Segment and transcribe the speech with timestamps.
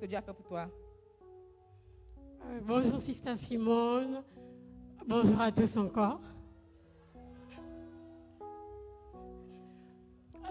[0.00, 0.66] Que Dieu a fait pour toi
[2.46, 4.22] Euh, bonjour Sista Simone.
[5.06, 6.20] Bonjour à tous encore.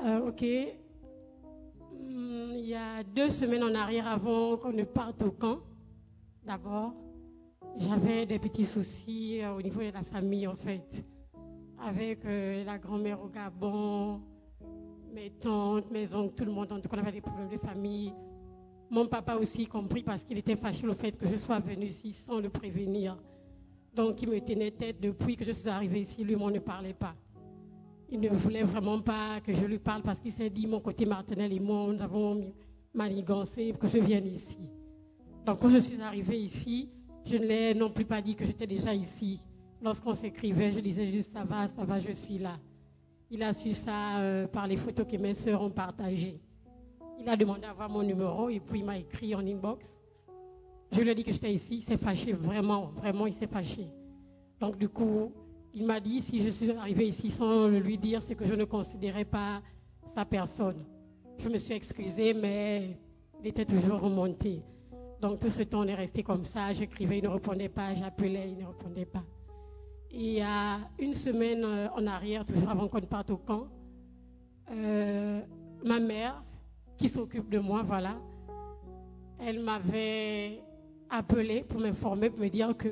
[0.05, 0.43] Euh, ok.
[1.99, 5.61] Hmm, Il y a deux semaines en arrière, avant qu'on ne parte au camp,
[6.45, 6.93] d'abord,
[7.77, 10.87] j'avais des petits soucis euh, au niveau de la famille en fait.
[11.81, 14.21] Avec la grand-mère au Gabon,
[15.11, 16.71] mes tantes, mes oncles, tout le monde.
[16.71, 18.13] En tout cas, on avait des problèmes de famille.
[18.91, 22.11] Mon papa aussi compris parce qu'il était fâché le fait que je sois venue ici
[22.25, 23.17] sans le prévenir.
[23.95, 26.23] Donc il me tenait tête depuis que je suis arrivée ici.
[26.23, 27.13] Lui, on ne parlait pas.
[28.09, 31.05] Il ne voulait vraiment pas que je lui parle parce qu'il s'est dit mon côté
[31.05, 32.51] Martinel et moi, nous avons
[32.93, 34.71] manigancé que je vienne ici.
[35.45, 36.89] Donc quand je suis arrivée ici,
[37.25, 39.39] je ne l'ai non plus pas dit que j'étais déjà ici.
[39.83, 42.57] Lorsqu'on s'écrivait, je disais juste ça va, ça va, je suis là.
[43.29, 46.39] Il a su ça euh, par les photos que mes sœurs ont partagées.
[47.19, 49.85] Il a demandé à avoir mon numéro et puis il m'a écrit en inbox.
[50.91, 53.87] Je lui ai dit que j'étais ici, il s'est fâché, vraiment, vraiment, il s'est fâché.
[54.59, 55.31] Donc du coup,
[55.73, 58.55] il m'a dit si je suis arrivée ici sans le lui dire, c'est que je
[58.55, 59.61] ne considérais pas
[60.15, 60.85] sa personne.
[61.37, 62.97] Je me suis excusée, mais
[63.41, 64.63] il était toujours remonté.
[65.21, 66.71] Donc tout ce temps, on est resté comme ça.
[66.73, 69.23] J'écrivais, il ne répondait pas, j'appelais, il ne répondait pas.
[70.11, 73.67] Et a une semaine euh, en arrière, toujours avant qu'on parte au camp,
[74.71, 75.41] euh,
[75.83, 76.43] ma mère,
[76.99, 78.17] qui s'occupe de moi, voilà,
[79.39, 80.61] elle m'avait
[81.09, 82.89] appelé pour m'informer, pour me dire que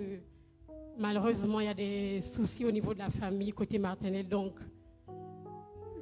[0.97, 4.27] malheureusement, il y a des soucis au niveau de la famille côté Martinel.
[4.29, 4.53] Donc,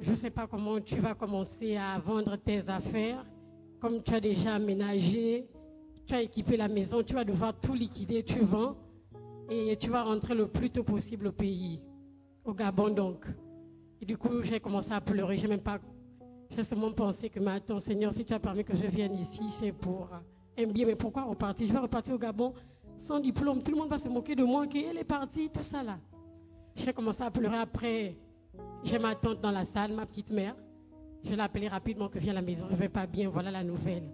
[0.00, 3.26] je ne sais pas comment tu vas commencer à vendre tes affaires.
[3.80, 5.48] Comme tu as déjà aménagé,
[6.06, 8.76] tu as équipé la maison, tu vas devoir tout liquider, tu vends
[9.50, 11.80] et tu vas rentrer le plus tôt possible au pays,
[12.44, 13.26] au Gabon donc.
[14.00, 15.80] Et du coup, j'ai commencé à pleurer, j'ai même pas
[16.56, 19.72] j'ai seulement pensé que maintenant, Seigneur, si tu as permis que je vienne ici, c'est
[19.72, 20.08] pour
[20.56, 20.86] un bien.
[20.86, 21.66] Mais pourquoi repartir?
[21.66, 22.54] Je vais repartir au Gabon
[23.06, 23.62] sans diplôme.
[23.62, 25.98] Tout le monde va se moquer de moi, qu'elle est partie, tout ça là.
[26.74, 28.16] J'ai commencé à pleurer après.
[28.84, 30.56] J'ai ma tante dans la salle, ma petite mère.
[31.24, 33.50] Je l'ai appelée rapidement que viens à la maison, je ne vais pas bien, voilà
[33.50, 34.10] la nouvelle.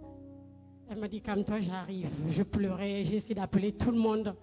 [0.88, 2.10] Elle m'a dit, calme-toi, j'arrive.
[2.30, 4.34] Je pleurais, j'ai essayé d'appeler tout le monde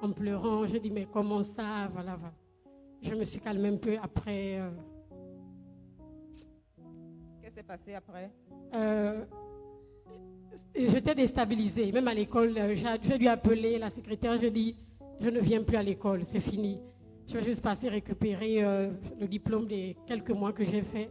[0.00, 0.66] en pleurant.
[0.66, 1.88] Je dis, mais comment ça?
[1.92, 2.34] Voilà, voilà.
[3.02, 4.60] Je me suis calmée un peu après.
[4.60, 4.70] euh,
[7.50, 8.30] qui s'est passé après?
[8.74, 9.24] Euh,
[10.74, 11.90] j'étais déstabilisée.
[11.90, 14.40] Même à l'école, euh, j'ai dû appeler la secrétaire.
[14.40, 14.76] Je dis,
[15.20, 16.80] je ne viens plus à l'école, c'est fini.
[17.26, 21.10] Je vais juste passer récupérer euh, le diplôme des quelques mois que j'ai fait.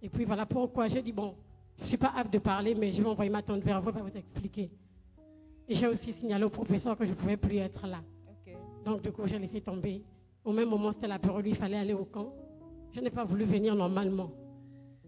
[0.00, 1.34] Et puis voilà pourquoi j'ai dit, bon,
[1.78, 3.90] je ne suis pas apte de parler, mais je vais envoyer ma tante vers vous,
[3.90, 4.70] va vous expliquer.
[5.68, 8.00] Et j'ai aussi signalé au professeur que je ne pouvais plus être là.
[8.84, 10.02] Donc du coup, j'ai laissé tomber.
[10.44, 12.32] Au même moment, c'était la période où il fallait aller au camp.
[12.92, 14.30] Je n'ai pas voulu venir normalement.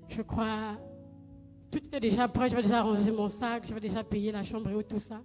[0.09, 0.77] Je crois,
[1.71, 4.85] tout était déjà prêt, j'avais déjà rangé mon sac, j'avais déjà payé la chambre et
[4.85, 5.21] tout, ça.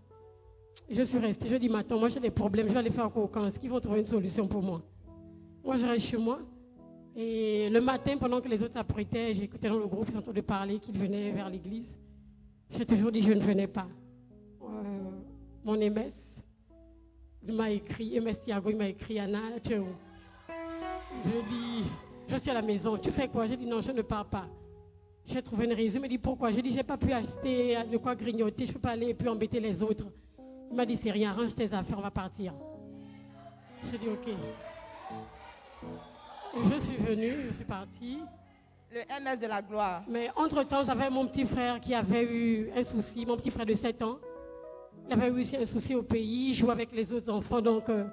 [0.89, 3.15] Je suis restée, je dis, mais attends, moi j'ai des problèmes, je vais aller faire
[3.15, 4.81] au camp Est-ce qu'ils vont trouver une solution pour moi
[5.63, 6.39] Moi, je reste chez moi.
[7.15, 10.79] Et le matin, pendant que les autres s'apprêtaient, j'écoutais dans le groupe, ils entendaient parler
[10.79, 11.93] qu'ils venaient vers l'église.
[12.69, 13.87] J'ai toujours dit, je ne venais pas.
[14.61, 15.11] Euh,
[15.63, 16.13] mon MS,
[17.43, 19.87] il m'a écrit, MS Thiago, il m'a écrit, Anna, tu es où?
[21.25, 21.89] Je dis,
[22.27, 23.45] je suis à la maison, tu fais quoi?
[23.45, 24.47] J'ai dit, non, je ne pars pas.
[25.31, 25.99] J'ai trouvé une raison.
[25.99, 26.51] Il m'a dit pourquoi?
[26.51, 29.29] J'ai dit j'ai pas pu acheter de quoi grignoter, je peux pas aller et puis
[29.29, 30.05] embêter les autres.
[30.69, 32.53] Il m'a dit c'est rien, range tes affaires, on va partir.
[33.89, 34.27] J'ai dit ok.
[36.57, 38.19] Et je suis venue, je suis partie.
[38.91, 40.03] Le MS de la gloire.
[40.09, 43.73] Mais entre-temps, j'avais mon petit frère qui avait eu un souci, mon petit frère de
[43.73, 44.17] 7 ans.
[45.07, 47.87] Il avait eu aussi un souci au pays, il jouait avec les autres enfants, donc
[47.87, 48.03] euh,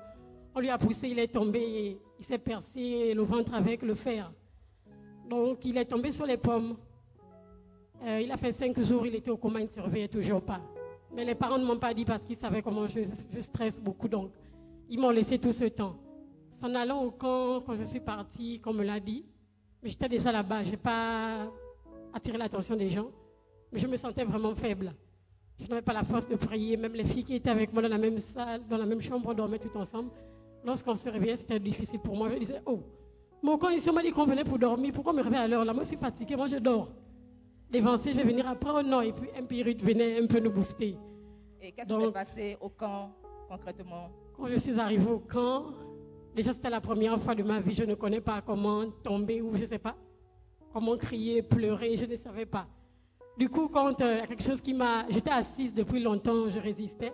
[0.54, 3.96] on lui a poussé, il est tombé, et il s'est percé le ventre avec le
[3.96, 4.30] fer.
[5.28, 6.76] Donc il est tombé sur les pommes.
[8.04, 10.42] Euh, il a fait 5 jours, il était au coma, il ne se réveillait toujours
[10.42, 10.60] pas.
[11.14, 13.00] Mais les parents ne m'ont pas dit parce qu'ils savaient comment je,
[13.40, 14.30] stresse beaucoup, donc
[14.88, 15.96] ils m'ont laissé tout ce temps.
[16.62, 19.24] En allant au camp, quand je suis partie, comme on me l'a dit,
[19.82, 21.46] mais j'étais déjà là-bas, je n'ai pas
[22.12, 23.10] attiré l'attention des gens,
[23.72, 24.94] mais je me sentais vraiment faible.
[25.58, 27.88] Je n'avais pas la force de prier, même les filles qui étaient avec moi dans
[27.88, 30.10] la même salle, dans la même chambre, on dormait tout ensemble.
[30.64, 32.28] Lorsqu'on se réveillait, c'était difficile pour moi.
[32.30, 32.80] Je disais, oh,
[33.42, 35.64] mon quand ici, on m'a dit qu'on venait pour dormir, pourquoi me réveiller à l'heure
[35.64, 35.72] là?
[35.72, 36.88] Moi, je suis fatiguée, moi, je dors.
[37.70, 40.50] Dévancé, je vais venir après, oh non, et puis un pyrite venait un peu nous
[40.50, 40.96] booster.
[41.60, 43.10] Et qu'est-ce qui s'est passé au camp,
[43.48, 44.08] concrètement?
[44.34, 45.66] Quand je suis arrivée au camp,
[46.34, 49.54] déjà c'était la première fois de ma vie, je ne connais pas comment tomber ou
[49.54, 49.96] je ne sais pas,
[50.72, 52.66] comment crier, pleurer, je ne savais pas.
[53.36, 55.06] Du coup, quand euh, quelque chose qui m'a...
[55.10, 57.12] J'étais assise depuis longtemps, je résistais,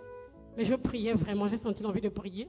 [0.55, 2.47] mais je priais vraiment, j'ai senti l'envie de prier.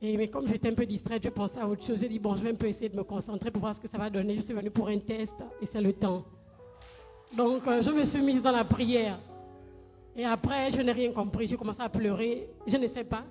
[0.00, 2.00] Et, mais comme j'étais un peu distraite, je pensais à autre chose.
[2.00, 3.88] J'ai dit, bon, je vais un peu essayer de me concentrer pour voir ce que
[3.88, 4.34] ça va donner.
[4.34, 6.24] Je suis venue pour un test et c'est le temps.
[7.34, 9.18] Donc, euh, je me suis mise dans la prière.
[10.16, 11.46] Et après, je n'ai rien compris.
[11.46, 12.48] J'ai commencé à pleurer.
[12.66, 13.24] Je ne sais pas.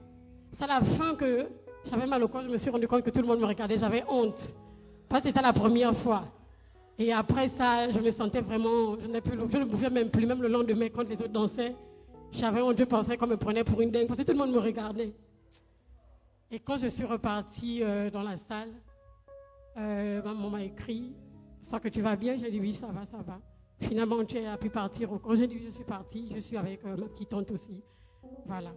[0.53, 1.47] C'est à la fin que
[1.89, 2.43] j'avais mal au corps.
[2.43, 3.77] Je me suis rendu compte que tout le monde me regardait.
[3.77, 4.39] J'avais honte.
[5.09, 6.25] Parce que c'était la première fois.
[6.97, 8.95] Et après ça, je me sentais vraiment.
[8.97, 10.25] Je, plus, je ne bougeais même plus.
[10.25, 11.75] Même le lendemain, quand les autres dansaient,
[12.31, 12.77] j'avais honte.
[12.77, 14.07] Je pensais qu'on me prenait pour une dingue.
[14.07, 15.11] Parce que tout le monde me regardait.
[16.51, 18.69] Et quand je suis repartie euh, dans la salle,
[19.77, 21.11] euh, maman m'a écrit
[21.63, 23.39] Sans que tu vas bien J'ai dit Oui, ça va, ça va.
[23.79, 25.09] Finalement, tu as pu partir.
[25.21, 27.81] Quand j'ai dit je suis partie, je suis avec euh, ma petite tante aussi.
[28.45, 28.71] Voilà.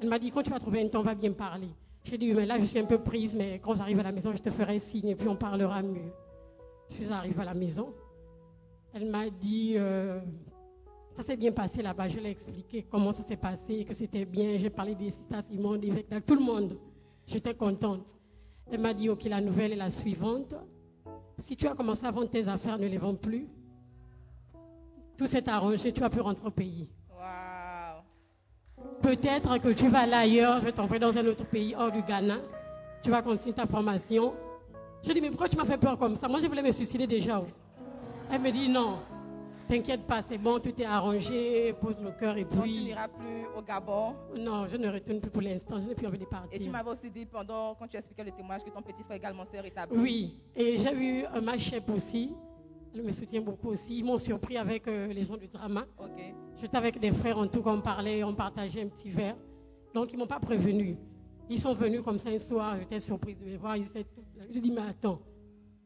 [0.00, 1.68] Elle m'a dit quand tu vas trouver un temps, va bien parler.
[2.04, 4.32] J'ai dit, mais là, je suis un peu prise, mais quand j'arrive à la maison,
[4.32, 6.12] je te ferai signe et puis on parlera mieux.
[6.88, 7.92] Je suis arrivée à la maison.
[8.92, 10.18] Elle m'a dit, euh,
[11.16, 12.08] ça s'est bien passé là-bas.
[12.08, 14.56] Je l'ai expliqué comment ça s'est passé, que c'était bien.
[14.56, 16.78] J'ai parlé des citas Simon, des tout le monde.
[17.26, 18.06] J'étais contente.
[18.72, 20.54] Elle m'a dit, ok, la nouvelle est la suivante.
[21.38, 23.46] Si tu as commencé à vendre tes affaires, ne les vends plus.
[25.20, 26.88] Tout s'est arrangé, tu as pu rentrer au pays.
[29.02, 32.00] Peut-être que tu vas aller ailleurs, je vais t'envoyer dans un autre pays hors du
[32.00, 32.38] Ghana.
[33.02, 34.32] Tu vas continuer ta formation.
[35.02, 36.26] Je dis, mais pourquoi tu m'as fait peur comme ça?
[36.26, 37.42] Moi, je voulais me suicider déjà.
[38.32, 39.00] Elle me dit, non,
[39.68, 42.56] t'inquiète pas, c'est bon, tout est arrangé, pose le cœur et puis...
[42.56, 44.14] Donc, tu n'iras plus au Gabon?
[44.38, 46.48] Non, je ne retourne plus pour l'instant, je n'ai plus envie de partir.
[46.50, 49.18] Et tu m'avais aussi dit pendant, quand tu expliquais le témoignage, que ton petit frère
[49.18, 49.98] également s'est rétabli.
[49.98, 52.32] Oui, et j'ai eu un match aussi.
[52.94, 53.98] Elle me soutient beaucoup aussi.
[53.98, 55.86] Ils m'ont surpris avec euh, les gens du drama.
[56.60, 59.36] J'étais avec des frères en tout cas, on parlait, on partageait un petit verre.
[59.94, 60.96] Donc ils ne m'ont pas prévenu.
[61.48, 63.76] Ils sont venus comme ça un soir, j'étais surprise de les voir.
[63.76, 64.06] Ils étaient...
[64.50, 65.20] Je dis, mais attends,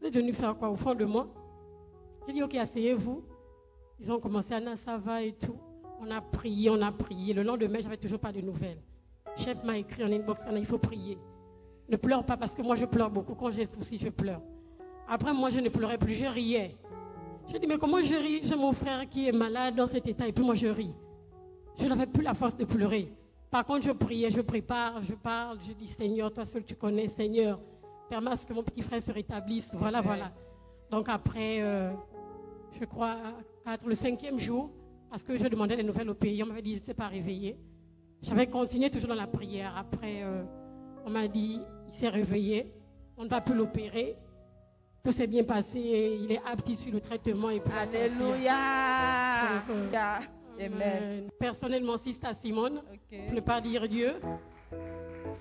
[0.00, 1.28] vous êtes venus faire quoi au fond de moi?
[2.26, 3.22] J'ai dit, ok, asseyez-vous.
[4.00, 5.56] Ils ont commencé, Anna, ça va et tout.
[6.00, 7.32] On a prié, on a prié.
[7.34, 8.82] Le lendemain, j'avais toujours pas de nouvelles.
[9.36, 11.18] Le chef m'a écrit en inbox, il faut prier.
[11.88, 13.34] Ne pleure pas parce que moi je pleure beaucoup.
[13.34, 14.40] Quand j'ai souci, je pleure.
[15.06, 16.74] Après, moi, je ne pleurais plus, je riais.
[17.46, 18.41] Je dis, mais comment je ris?
[18.43, 20.94] J'ai mon frère qui est malade dans cet état et puis moi je ris.
[21.79, 23.12] Je n'avais plus la force de pleurer.
[23.50, 27.08] Par contre, je priais, je prépare, je parle, je dis, Seigneur, toi seul tu connais,
[27.08, 27.61] Seigneur,
[28.08, 29.69] permets à ce que mon petit frère se rétablisse.
[29.75, 30.32] Voilà, voilà.
[30.91, 31.93] Donc après, euh,
[32.81, 33.17] je crois,
[33.87, 34.70] le cinquième jour,
[35.11, 37.57] parce que je demandais des nouvelles au pays, on m'avait dit, il ne pas réveillé.
[38.23, 39.76] J'avais continué toujours dans la prière.
[39.76, 40.42] Après, euh,
[41.04, 42.73] on m'a dit, il s'est réveillé,
[43.16, 44.16] on ne va plus l'opérer.
[45.04, 47.50] Tout s'est bien passé il est apte sur le traitement.
[47.50, 49.62] Et Alléluia.
[49.68, 50.18] Euh,
[50.58, 51.28] Amen.
[51.38, 52.80] Personnellement, si c'est à Simone,
[53.12, 54.14] je ne pas dire Dieu.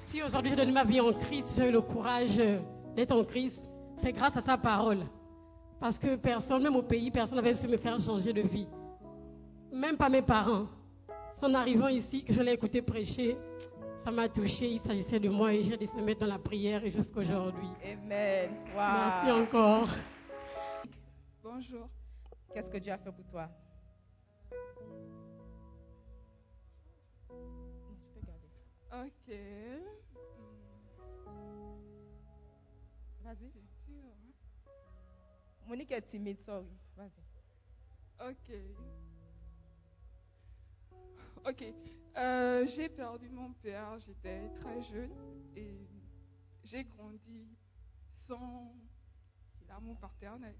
[0.09, 2.35] Si aujourd'hui je donne ma vie en Christ, j'ai le courage
[2.93, 3.57] d'être en Christ,
[3.97, 5.05] c'est grâce à sa parole.
[5.79, 8.67] Parce que personne, même au pays, personne n'avait su me faire changer de vie.
[9.71, 10.65] Même pas mes parents.
[11.41, 13.35] En arrivant ici, que je l'ai écouté prêcher,
[14.03, 14.67] ça m'a touché.
[14.69, 17.69] Il s'agissait de moi et j'ai décidé de me mettre dans la prière et jusqu'aujourd'hui.
[17.83, 18.51] Amen.
[18.75, 19.89] Merci encore.
[21.41, 21.89] Bonjour.
[22.53, 23.49] Qu'est-ce que Dieu a fait pour toi?
[28.91, 29.35] Ok.
[33.23, 33.45] Vas-y.
[33.45, 34.71] Hein?
[35.67, 36.67] Monique est timide, sorry.
[36.95, 38.29] Vas-y.
[38.29, 38.51] Ok.
[41.45, 41.63] Ok.
[42.15, 45.11] Euh, j'ai perdu mon père, j'étais très jeune
[45.55, 45.87] et
[46.63, 47.57] j'ai grandi
[48.27, 48.71] sans
[49.67, 50.53] l'amour paternel.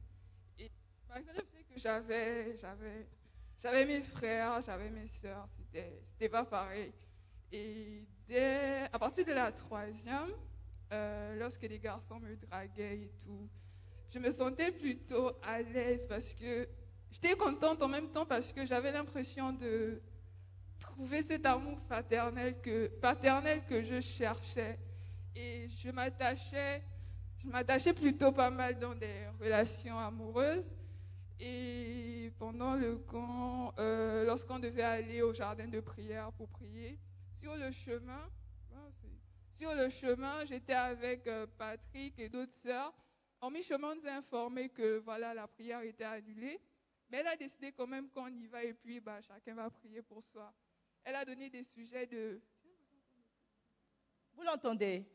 [0.57, 0.72] Et
[1.07, 3.07] malgré le fait que j'avais, j'avais,
[3.60, 6.91] j'avais mes frères, j'avais mes soeurs, c'était, c'était pas pareil.
[7.51, 10.33] Et dès, à partir de la troisième,
[10.91, 13.48] euh, lorsque les garçons me draguaient et tout,
[14.12, 16.67] je me sentais plutôt à l'aise parce que
[17.12, 20.01] j'étais contente en même temps parce que j'avais l'impression de
[20.84, 24.78] trouver cet amour paternel que, paternel que je cherchais.
[25.36, 26.84] Et je m'attachais,
[27.40, 30.70] je m'attachais plutôt pas mal dans des relations amoureuses.
[31.40, 37.00] Et pendant le camp, euh, lorsqu'on devait aller au jardin de prière pour prier,
[37.40, 38.30] sur le chemin,
[38.74, 38.90] ah,
[39.56, 42.94] sur le chemin, j'étais avec euh, Patrick et d'autres sœurs.
[43.42, 46.60] En mi-chemin, on nous a informé que voilà, la prière était annulée.
[47.10, 50.02] Mais elle a décidé quand même qu'on y va et puis bah, chacun va prier
[50.02, 50.54] pour soi.
[51.05, 52.39] Elle a donné des sujets de.
[54.36, 55.05] Vous l'entendez?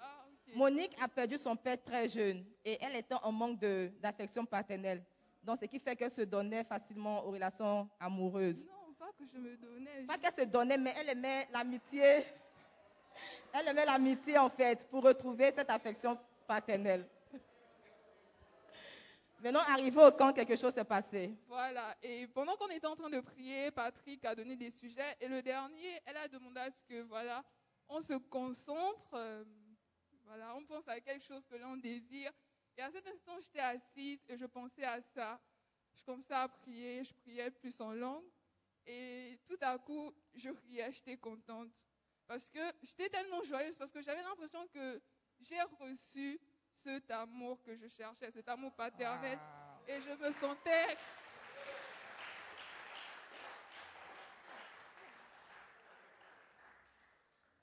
[0.00, 0.24] Ah.
[0.54, 5.04] Monique a perdu son père très jeune et elle était en manque de- d'affection paternelle.
[5.42, 8.64] Donc, ce qui fait qu'elle se donnait facilement aux relations amoureuses.
[8.64, 10.04] Non, pas que je me donnais.
[10.06, 12.24] Pas qu'elle se donnait, mais elle aimait l'amitié.
[13.52, 17.06] Elle aimait l'amitié, en fait, pour retrouver cette affection paternelle.
[19.40, 21.32] Maintenant, arrivé au camp, quelque chose s'est passé.
[21.46, 21.96] Voilà.
[22.02, 25.16] Et pendant qu'on était en train de prier, Patrick a donné des sujets.
[25.20, 27.44] Et le dernier, elle a demandé à ce que, voilà,
[27.88, 29.14] on se concentre.
[29.14, 29.44] euh,
[30.24, 32.32] voilà, on pense à quelque chose que l'on désire.
[32.76, 35.40] Et à cet instant, j'étais assise et je pensais à ça.
[35.94, 38.24] Je commençais à prier, je priais plus en langue.
[38.86, 41.72] Et tout à coup, je riais, j'étais contente.
[42.26, 45.00] Parce que j'étais tellement joyeuse, parce que j'avais l'impression que
[45.40, 46.38] j'ai reçu
[46.88, 49.38] cet amour que je cherchais, cet amour paternel.
[49.86, 50.96] Et je me sentais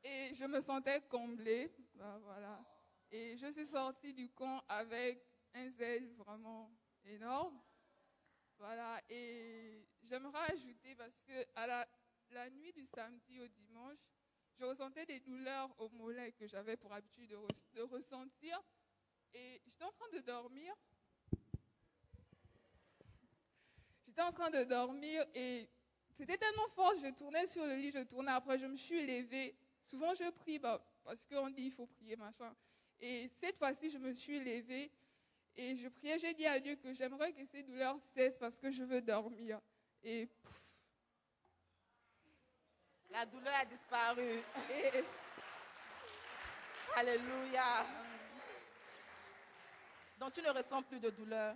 [0.03, 1.71] Et je me sentais comblée.
[1.95, 2.63] Ben, voilà.
[3.11, 6.71] Et je suis sortie du camp avec un zèle vraiment
[7.05, 7.59] énorme.
[8.59, 9.01] Voilà.
[9.09, 11.87] Et j'aimerais ajouter parce que à la,
[12.29, 13.97] la nuit du samedi au dimanche,
[14.59, 18.61] je ressentais des douleurs au mollet que j'avais pour habitude de, re- de ressentir.
[19.35, 20.73] Et j'étais en train de dormir.
[24.07, 25.69] J'étais en train de dormir et
[26.17, 28.31] c'était tellement fort, je tournais sur le lit, je tournais.
[28.31, 29.53] Après, je me suis levée.
[29.83, 32.55] Souvent, je prie bah, parce qu'on dit il faut prier, machin.
[33.01, 34.89] Et cette fois-ci, je me suis levée
[35.57, 36.17] et je priais.
[36.17, 39.59] J'ai dit à Dieu que j'aimerais que ces douleurs cessent parce que je veux dormir.
[40.01, 40.29] Et,
[43.09, 44.39] La douleur a disparu.
[44.69, 45.03] et
[46.95, 47.85] Alléluia.
[50.17, 51.55] Donc, tu ne ressens plus de douleur.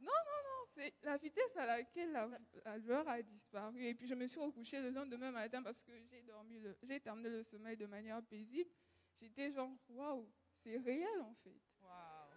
[0.00, 2.28] non, non, non, c'est la vitesse à laquelle la,
[2.64, 3.84] la douleur a disparu.
[3.84, 7.30] Et puis, je me suis recouchée le lendemain matin parce que j'ai dormi, j'ai terminé
[7.30, 8.70] le sommeil de manière paisible.
[9.20, 10.28] J'étais genre, waouh,
[10.62, 11.56] c'est réel en fait.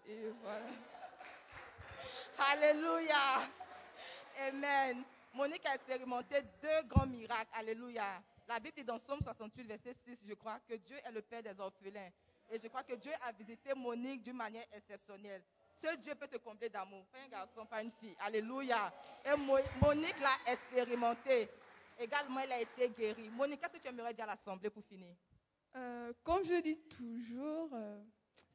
[0.08, 0.66] Et voilà.
[2.38, 3.50] Alléluia.
[4.48, 5.04] Amen.
[5.34, 7.51] Monique a expérimenté deux grands miracles.
[7.54, 8.24] Alléluia.
[8.48, 11.44] La Bible dit dans Somme 68, verset 6, je crois que Dieu est le Père
[11.44, 12.10] des orphelins.
[12.51, 15.44] Et je crois que Dieu a visité Monique d'une manière exceptionnelle.
[15.75, 17.06] Seul Dieu peut te combler d'amour.
[17.12, 18.15] Pas un garçon, pas une fille.
[18.20, 18.91] Alléluia.
[19.25, 21.50] Et Mo- Monique l'a expérimenté.
[22.00, 23.29] Également, elle a été guérie.
[23.29, 25.15] Monique, qu'est-ce que tu aimerais dire à l'Assemblée pour finir?
[25.75, 28.01] Euh, comme je dis toujours, euh,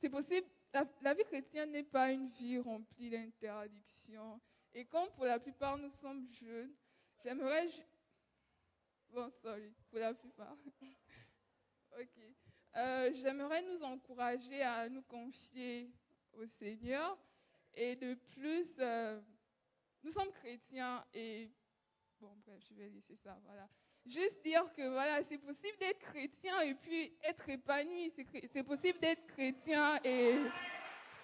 [0.01, 0.47] c'est possible.
[0.73, 4.41] La, la vie chrétienne n'est pas une vie remplie d'interdictions.
[4.75, 6.75] Et comme pour la plupart nous sommes jeunes,
[7.23, 7.69] j'aimerais.
[9.11, 10.57] Bon, sorry, pour la plupart.
[12.01, 12.44] ok.
[12.77, 15.91] Euh, j'aimerais nous encourager à nous confier
[16.33, 17.17] au Seigneur.
[17.75, 19.21] Et de plus, euh,
[20.03, 21.51] nous sommes chrétiens et.
[22.21, 23.69] Bon, bref, je vais laisser ça, voilà.
[24.07, 28.13] Juste dire que voilà, c'est possible d'être chrétien et puis être épanoui.
[28.53, 30.39] C'est possible d'être chrétien et.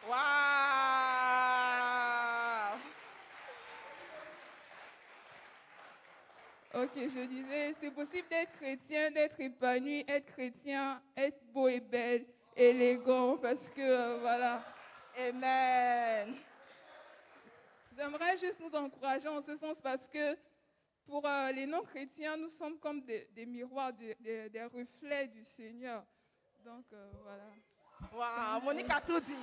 [0.08, 0.20] Waouh
[6.72, 12.24] Ok, je disais, c'est possible d'être chrétien, d'être épanoui, être chrétien, être beau et belle,
[12.56, 14.64] élégant, parce que euh, voilà.
[15.18, 16.36] Amen.
[17.96, 20.36] J'aimerais juste nous encourager en ce sens parce que
[21.06, 25.42] pour euh, les non-chrétiens, nous sommes comme des, des miroirs, des, des- des reflets du
[25.44, 26.04] Seigneur.
[26.64, 27.44] Donc euh, voilà.
[28.12, 29.34] Waouh, Monique a tout dit.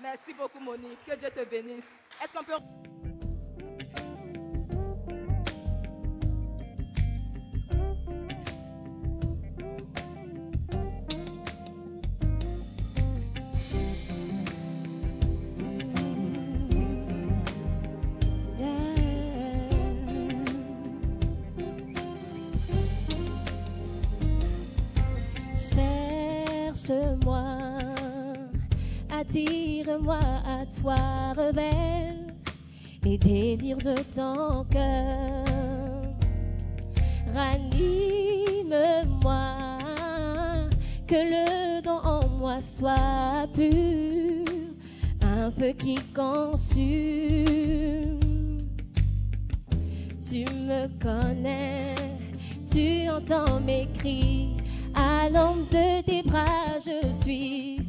[0.00, 1.02] Merci beaucoup, Monique.
[1.06, 1.84] Que Dieu te bénisse.
[2.22, 2.52] Est-ce qu'on peut.
[29.28, 32.34] Attire-moi à toi, rebelle,
[33.02, 35.44] les désirs de ton cœur.
[37.34, 37.98] Ranime-moi,
[41.06, 44.44] que le don en moi soit pur,
[45.22, 46.66] un feu qui consume.
[50.28, 51.94] Tu me connais,
[52.72, 54.56] tu entends mes cris.
[54.94, 57.82] À l'ombre de tes bras, je suis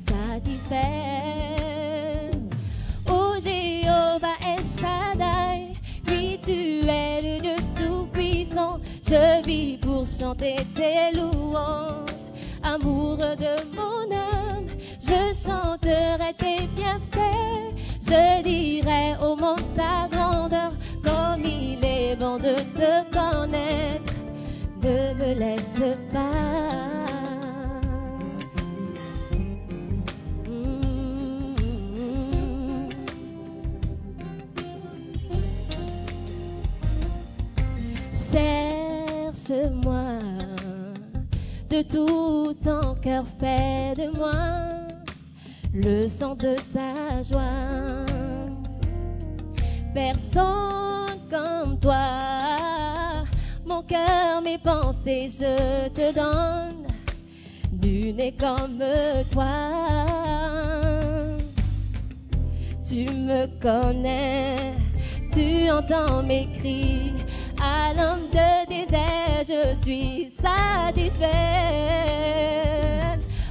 [3.09, 5.73] Oh Jéhovah El Shaddai,
[6.43, 8.79] tu es le Dieu tout-puissant.
[9.07, 12.27] Je vis pour chanter tes louanges,
[12.61, 14.67] amour de mon âme.
[14.99, 22.55] Je chanterai tes bienfaits, je dirai au monde ta grandeur, comme il est bon de
[22.75, 24.13] te connaître.
[24.83, 26.86] Ne me laisse pas.
[41.69, 44.33] De tout ton cœur, fais de moi
[45.73, 48.05] le sang de ta joie.
[49.93, 53.23] Personne comme toi,
[53.65, 56.87] mon cœur, mes pensées, je te donne.
[57.81, 58.83] Nul n'est comme
[59.31, 60.05] toi.
[62.89, 64.73] Tu me connais,
[65.33, 67.16] tu entends mes cris.
[67.95, 71.27] L'homme de désert, je suis satisfaite.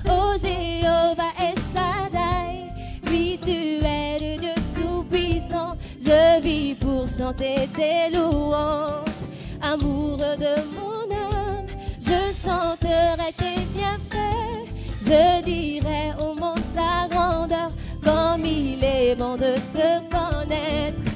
[0.08, 2.70] Oh Jéhovah El Shaddai,
[3.06, 5.76] oui tu es le Dieu tout-puissant.
[6.00, 9.24] Je vis pour chanter tes louanges,
[9.60, 11.66] amour de mon âme.
[12.00, 14.68] Je chanterai tes bienfaits,
[15.02, 17.70] je dirai au monde ta grandeur,
[18.04, 21.10] comme il est bon de te connaître.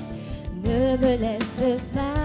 [0.64, 2.19] Ne me laisse pas.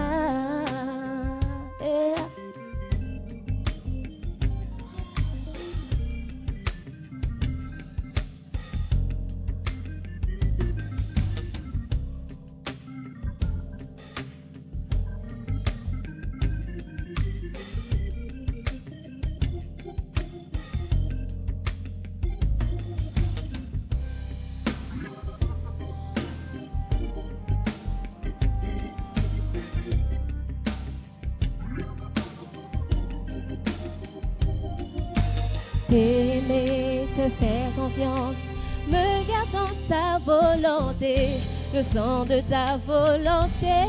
[41.72, 43.84] Le sang de ta volonté,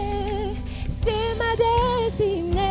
[0.88, 2.62] c'est ma destinée.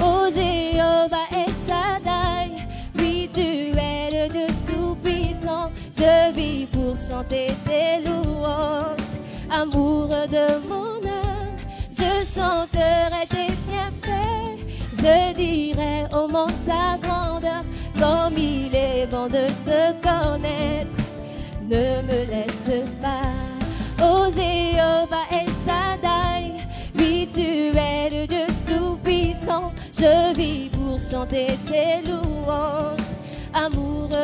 [0.00, 2.52] Oh Jéhovah El Shaddai,
[2.96, 3.40] oui tu
[3.76, 9.12] es le Dieu tout-puissant, je vis pour chanter tes louanges,
[9.50, 11.56] amour de mon âme,
[11.90, 14.62] je chanterai tes bienfaits,
[14.98, 17.64] je dirai au monde ta grandeur,
[17.98, 19.46] comme il est bon de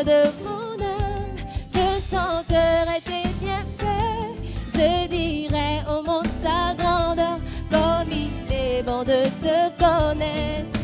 [0.04, 1.36] de mon âme,
[1.68, 4.36] je chanterai tes bienfaits,
[4.74, 7.38] je dirai au monde ta grandeur,
[7.70, 10.78] comme il est bon de te connaître.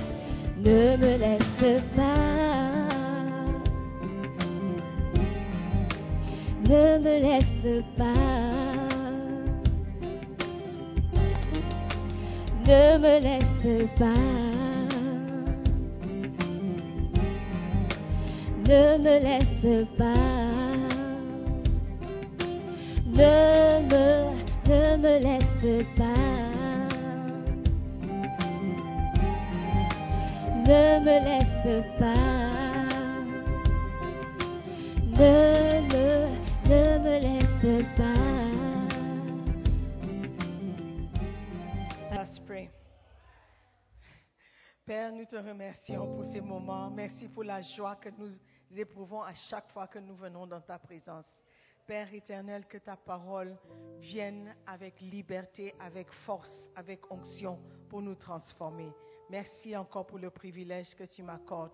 [0.57, 2.41] Ne me laisse pas.
[6.69, 8.41] Ne me laisse pas.
[12.67, 14.60] Ne me laisse pas.
[18.71, 20.05] Ne me laisse pas.
[23.05, 24.31] Ne me,
[24.69, 26.05] ne me laisse pas.
[30.69, 32.31] Ne me laisse pas.
[35.19, 35.60] Ne
[44.91, 46.91] Père, nous te remercions pour ces moments.
[46.91, 48.33] Merci pour la joie que nous
[48.77, 51.27] éprouvons à chaque fois que nous venons dans ta présence.
[51.87, 53.57] Père éternel, que ta parole
[54.01, 58.91] vienne avec liberté, avec force, avec onction pour nous transformer.
[59.31, 61.71] Merci encore pour le privilège que tu m'accordes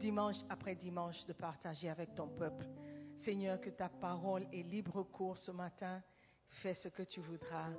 [0.00, 2.66] dimanche après dimanche de partager avec ton peuple.
[3.14, 6.02] Seigneur, que ta parole ait libre cours ce matin.
[6.48, 7.70] Fais ce que tu voudras.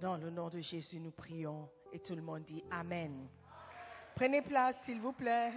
[0.00, 1.68] Dans le nom de Jésus, nous prions.
[1.92, 3.28] Et tout le monde dit Amen.
[4.18, 5.52] Prenez place, s'il vous plaît.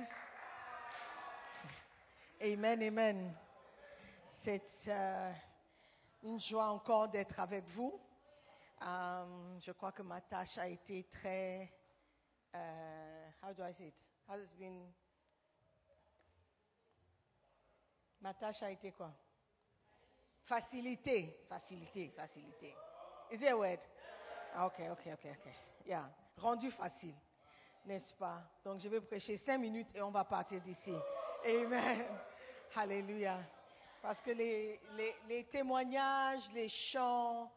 [2.39, 3.35] Amen, amen.
[4.43, 5.33] C'est euh,
[6.21, 7.99] une joie encore d'être avec vous.
[8.83, 11.73] Euh, je crois que ma tâche a été très.
[12.53, 13.95] euh, how do I say it?
[14.29, 14.93] Has it been?
[18.21, 19.11] Ma tâche a été quoi?
[20.43, 22.75] Facilité, facilité, facilité.
[23.31, 23.79] Is it a word?
[24.53, 25.51] Ah, ok, ok, ok, ok.
[25.87, 26.07] Yeah.
[26.37, 27.15] Rendu facile,
[27.85, 28.41] n'est-ce pas?
[28.63, 30.93] Donc je vais prêcher cinq minutes et on va partir d'ici.
[31.45, 32.05] Amen.
[32.75, 33.37] Alléluia.
[34.01, 37.51] Parce que les, témoignages, les chants,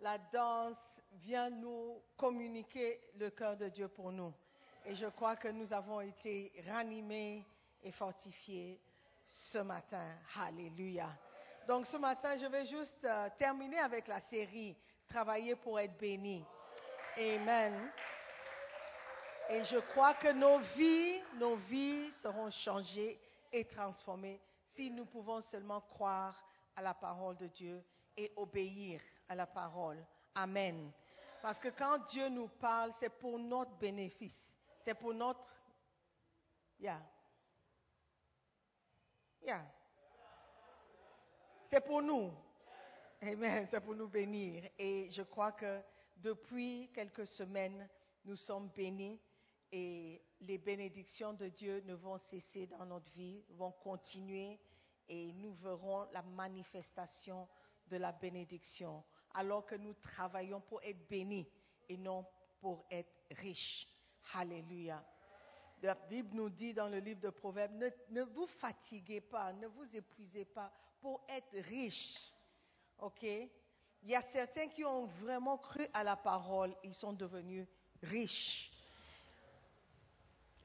[0.00, 4.32] la danse viennent nous communiquer le cœur de Dieu pour nous.
[4.86, 7.44] Et je crois que nous avons été ranimés
[7.82, 8.78] et fortifiés
[9.24, 10.10] ce matin.
[10.36, 11.08] Alléluia.
[11.66, 14.76] Donc ce matin, je vais juste euh, terminer avec la série
[15.10, 16.44] Travailler pour être béni.
[17.18, 17.90] Amen.
[19.52, 23.20] Et je crois que nos vies, nos vies seront changées
[23.52, 26.40] et transformées si nous pouvons seulement croire
[26.76, 27.82] à la parole de Dieu
[28.16, 30.06] et obéir à la parole.
[30.36, 30.92] Amen.
[31.42, 34.40] Parce que quand Dieu nous parle, c'est pour notre bénéfice.
[34.78, 35.48] C'est pour notre...
[36.78, 37.02] Yeah.
[39.42, 39.64] Yeah.
[41.64, 42.30] C'est pour nous.
[43.20, 43.66] Amen.
[43.68, 44.62] C'est pour nous bénir.
[44.78, 45.80] Et je crois que
[46.18, 47.88] depuis quelques semaines,
[48.24, 49.20] nous sommes bénis
[49.72, 54.58] et les bénédictions de Dieu ne vont cesser dans notre vie, vont continuer
[55.08, 57.48] et nous verrons la manifestation
[57.88, 59.04] de la bénédiction
[59.34, 61.48] alors que nous travaillons pour être bénis
[61.88, 62.26] et non
[62.60, 63.86] pour être riches.
[64.34, 65.04] Alléluia.
[65.82, 69.96] La Bible nous dit dans le livre de Proverbes, ne, vous fatiguez pas, ne vous
[69.96, 72.32] épuisez pas pour être riches.
[72.98, 73.22] OK?
[73.22, 77.66] Il y a certains qui ont vraiment cru à la parole, ils sont devenus
[78.02, 78.69] riches.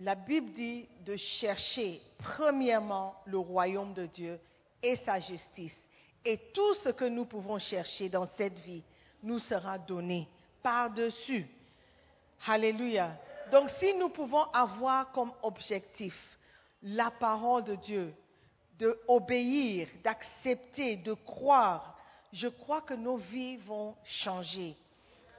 [0.01, 4.39] La Bible dit de chercher premièrement le royaume de Dieu
[4.83, 5.89] et sa justice.
[6.25, 8.83] Et tout ce que nous pouvons chercher dans cette vie
[9.23, 10.27] nous sera donné
[10.61, 11.47] par-dessus.
[12.45, 13.17] Alléluia.
[13.51, 16.37] Donc si nous pouvons avoir comme objectif
[16.81, 18.13] la parole de Dieu,
[18.77, 21.97] de obéir, d'accepter, de croire,
[22.33, 24.75] je crois que nos vies vont changer.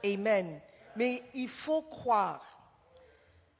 [0.03, 0.59] Amen.
[0.95, 2.56] Mais il faut croire.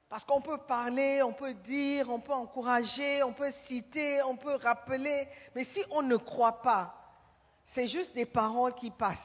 [0.09, 4.55] Parce qu'on peut parler, on peut dire, on peut encourager, on peut citer, on peut
[4.55, 6.93] rappeler, mais si on ne croit pas,
[7.65, 9.17] c'est juste des paroles qui passent.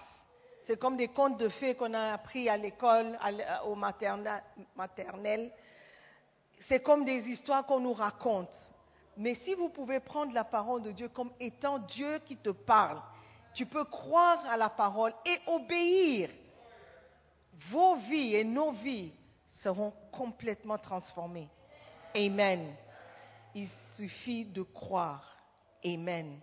[0.64, 3.16] C'est comme des contes de fées qu'on a appris à l'école,
[3.66, 5.52] au maternel.
[6.58, 8.54] C'est comme des histoires qu'on nous raconte.
[9.16, 13.00] Mais si vous pouvez prendre la parole de Dieu comme étant Dieu qui te parle,
[13.54, 16.30] tu peux croire à la parole et obéir.
[17.70, 19.12] Vos vies et nos vies
[19.60, 21.48] seront complètement transformées.
[22.14, 22.74] Amen.
[23.54, 25.36] Il suffit de croire.
[25.84, 26.40] Amen.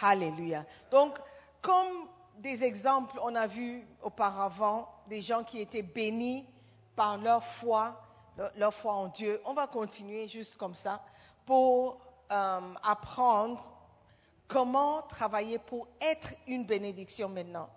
[0.00, 0.64] Alléluia.
[0.90, 1.18] Donc,
[1.62, 6.46] comme des exemples, on a vu auparavant des gens qui étaient bénis
[6.96, 8.00] par leur foi,
[8.56, 9.40] leur foi en Dieu.
[9.44, 11.00] On va continuer juste comme ça
[11.46, 13.64] pour euh, apprendre
[14.48, 17.68] comment travailler pour être une bénédiction maintenant.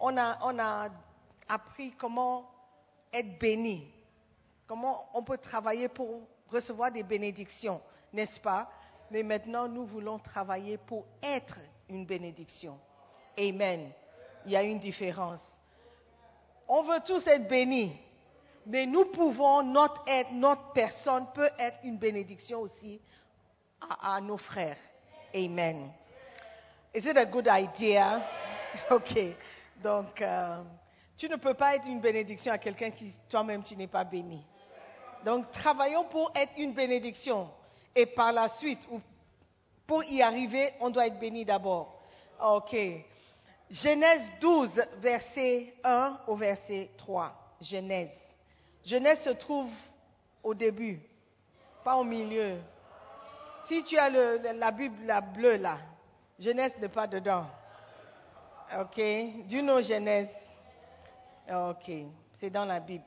[0.00, 0.88] On on a
[1.48, 2.48] appris comment
[3.12, 3.92] être béni,
[4.70, 7.80] comment on peut travailler pour recevoir des bénédictions,
[8.12, 8.70] n'est-ce pas?
[9.10, 12.78] Mais maintenant, nous voulons travailler pour être une bénédiction.
[13.36, 13.90] Amen.
[14.46, 15.44] Il y a une différence.
[16.68, 17.92] On veut tous être bénis,
[18.64, 23.00] mais nous pouvons, notre être, notre personne peut être une bénédiction aussi
[23.80, 24.78] à, nos frères.
[25.34, 25.90] Amen.
[26.94, 28.22] Is it a good idea?
[28.92, 29.18] OK.
[29.82, 30.62] Donc, euh,
[31.16, 34.46] tu ne peux pas être une bénédiction à quelqu'un qui toi-même tu n'es pas béni.
[35.24, 37.48] Donc, travaillons pour être une bénédiction.
[37.94, 38.80] Et par la suite,
[39.86, 42.00] pour y arriver, on doit être béni d'abord.
[42.42, 42.76] OK.
[43.70, 47.32] Genèse 12, verset 1 au verset 3.
[47.60, 48.16] Genèse.
[48.84, 49.70] Genèse se trouve
[50.42, 51.00] au début,
[51.84, 52.58] pas au milieu.
[53.66, 54.96] Si tu as la Bible
[55.34, 55.78] bleue là,
[56.38, 57.46] Genèse n'est pas dedans.
[58.80, 59.00] OK.
[59.46, 60.30] Du nom Genèse?
[61.48, 61.90] OK.
[62.34, 63.04] C'est dans la Bible.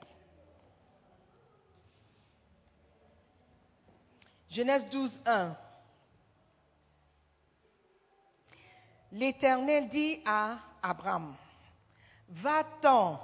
[4.54, 5.58] Genèse 12, 1.
[9.14, 11.36] L'Éternel dit à Abraham,
[12.30, 13.20] va-t'en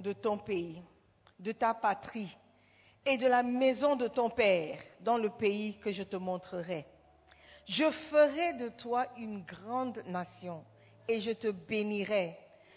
[0.00, 0.82] de ton pays,
[1.38, 2.36] de ta patrie
[3.06, 6.84] et de la maison de ton père dans le pays que je te montrerai.
[7.64, 10.64] Je ferai de toi une grande nation
[11.06, 12.36] et je te bénirai.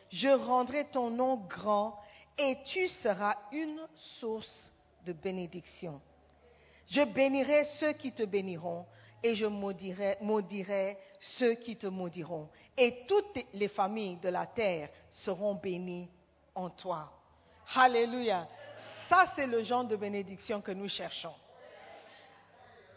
[0.10, 2.00] Je rendrai ton nom grand
[2.38, 4.72] et tu seras une source
[5.08, 6.00] de bénédiction.
[6.90, 8.86] Je bénirai ceux qui te béniront
[9.24, 12.50] et je maudirai, ceux qui te maudiront.
[12.78, 16.10] Et toutes les familles de la terre seront bénies
[16.54, 17.12] en toi.
[17.76, 18.48] Alléluia.
[19.10, 21.34] Ça, c'est le genre de bénédiction que nous cherchons.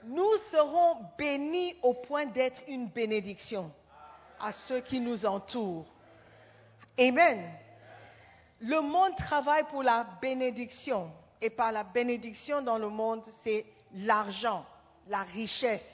[0.04, 3.72] Nous serons bénis au point d'être une bénédiction.
[4.40, 5.86] à ceux qui nous entourent.
[6.98, 7.52] Amen.
[8.60, 11.10] Le monde travaille pour la bénédiction.
[11.40, 14.64] Et par la bénédiction dans le monde, c'est l'argent,
[15.08, 15.84] la richesse.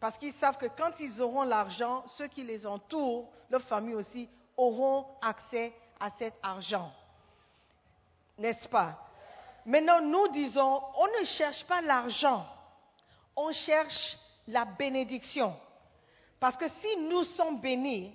[0.00, 4.28] Parce qu'ils savent que quand ils auront l'argent, ceux qui les entourent, leur famille aussi,
[4.56, 6.92] auront accès à cet argent.
[8.38, 8.98] N'est-ce pas?
[9.64, 12.44] Maintenant, nous disons, on ne cherche pas l'argent,
[13.36, 14.18] on cherche
[14.48, 15.56] la bénédiction.
[16.40, 18.12] Parce que si nous sommes bénis,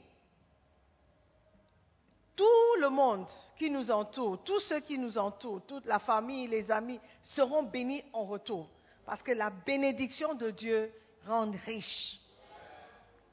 [2.36, 3.26] tout le monde
[3.56, 8.04] qui nous entoure, tous ceux qui nous entourent, toute la famille, les amis, seront bénis
[8.14, 8.68] en retour.
[9.08, 10.92] Parce que la bénédiction de Dieu
[11.26, 12.20] rend riche.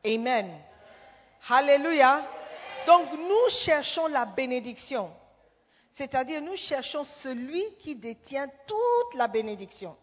[0.06, 0.48] Amen.
[1.48, 2.22] Alléluia.
[2.86, 5.10] Donc nous cherchons la bénédiction.
[5.90, 9.96] C'est-à-dire nous cherchons celui qui détient toute la bénédiction,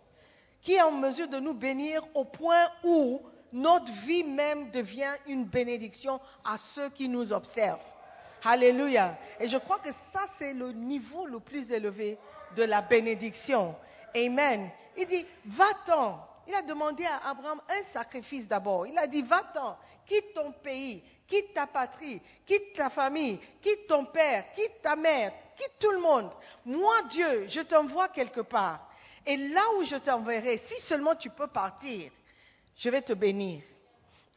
[0.62, 3.22] qui est en mesure de nous bénir au point où
[3.54, 7.80] notre vie même devient une bénédiction à ceux qui nous observent.
[8.44, 9.18] Alléluia.
[9.40, 12.18] Et je crois que ça, c'est le niveau le plus élevé
[12.58, 13.74] de la bénédiction.
[14.14, 14.70] Amen.
[14.98, 16.28] Il dit, va-t'en.
[16.48, 18.88] Il a demandé à Abraham un sacrifice d'abord.
[18.88, 24.06] Il a dit, va-t'en, quitte ton pays, quitte ta patrie, quitte ta famille, quitte ton
[24.06, 26.32] père, quitte ta mère, quitte tout le monde.
[26.66, 28.88] Moi, Dieu, je t'envoie quelque part.
[29.26, 32.12] Et là où je t'enverrai, si seulement tu peux partir,
[32.76, 33.62] je vais te bénir.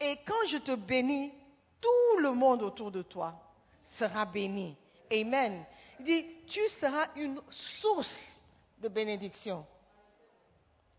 [0.01, 1.33] Et quand je te bénis,
[1.81, 3.35] tout le monde autour de toi
[3.83, 4.77] sera béni.
[5.11, 5.65] Amen.
[6.01, 8.39] Il dit, tu seras une source
[8.79, 9.65] de bénédiction.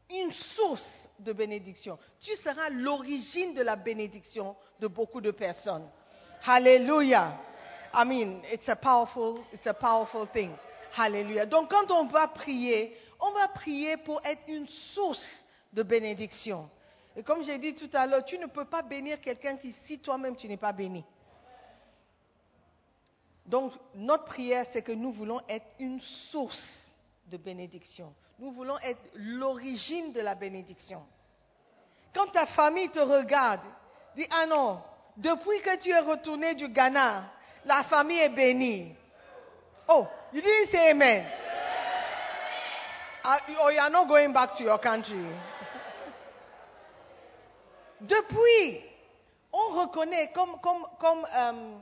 [0.10, 1.98] Une source de bénédiction.
[2.20, 5.88] Tu seras l'origine de la bénédiction de beaucoup de personnes.
[6.46, 7.40] Hallelujah.
[7.94, 10.52] I mean, it's a powerful, it's a powerful thing.
[10.96, 11.46] Hallelujah.
[11.46, 16.70] Donc quand on va prier, on va prier pour être une source de bénédiction.
[17.16, 20.00] Et comme j'ai dit tout à l'heure, tu ne peux pas bénir quelqu'un qui, si
[20.00, 21.04] toi-même tu n'es pas béni.
[23.46, 26.85] Donc, notre prière, c'est que nous voulons être une source
[27.28, 28.14] de bénédiction.
[28.40, 31.04] Nous voulons être l'origine de la bénédiction.
[32.14, 33.62] Quand ta famille te regarde,
[34.16, 34.82] dis, ah non,
[35.18, 37.30] depuis que tu es retourné du Ghana,
[37.66, 38.96] la famille est bénie.
[39.88, 41.26] Oh, you didn't say amen.
[43.24, 45.16] Uh, oh, you are not going back to your country.
[48.02, 48.82] Depuis,
[49.52, 51.82] on reconnaît comme, comme, comme um,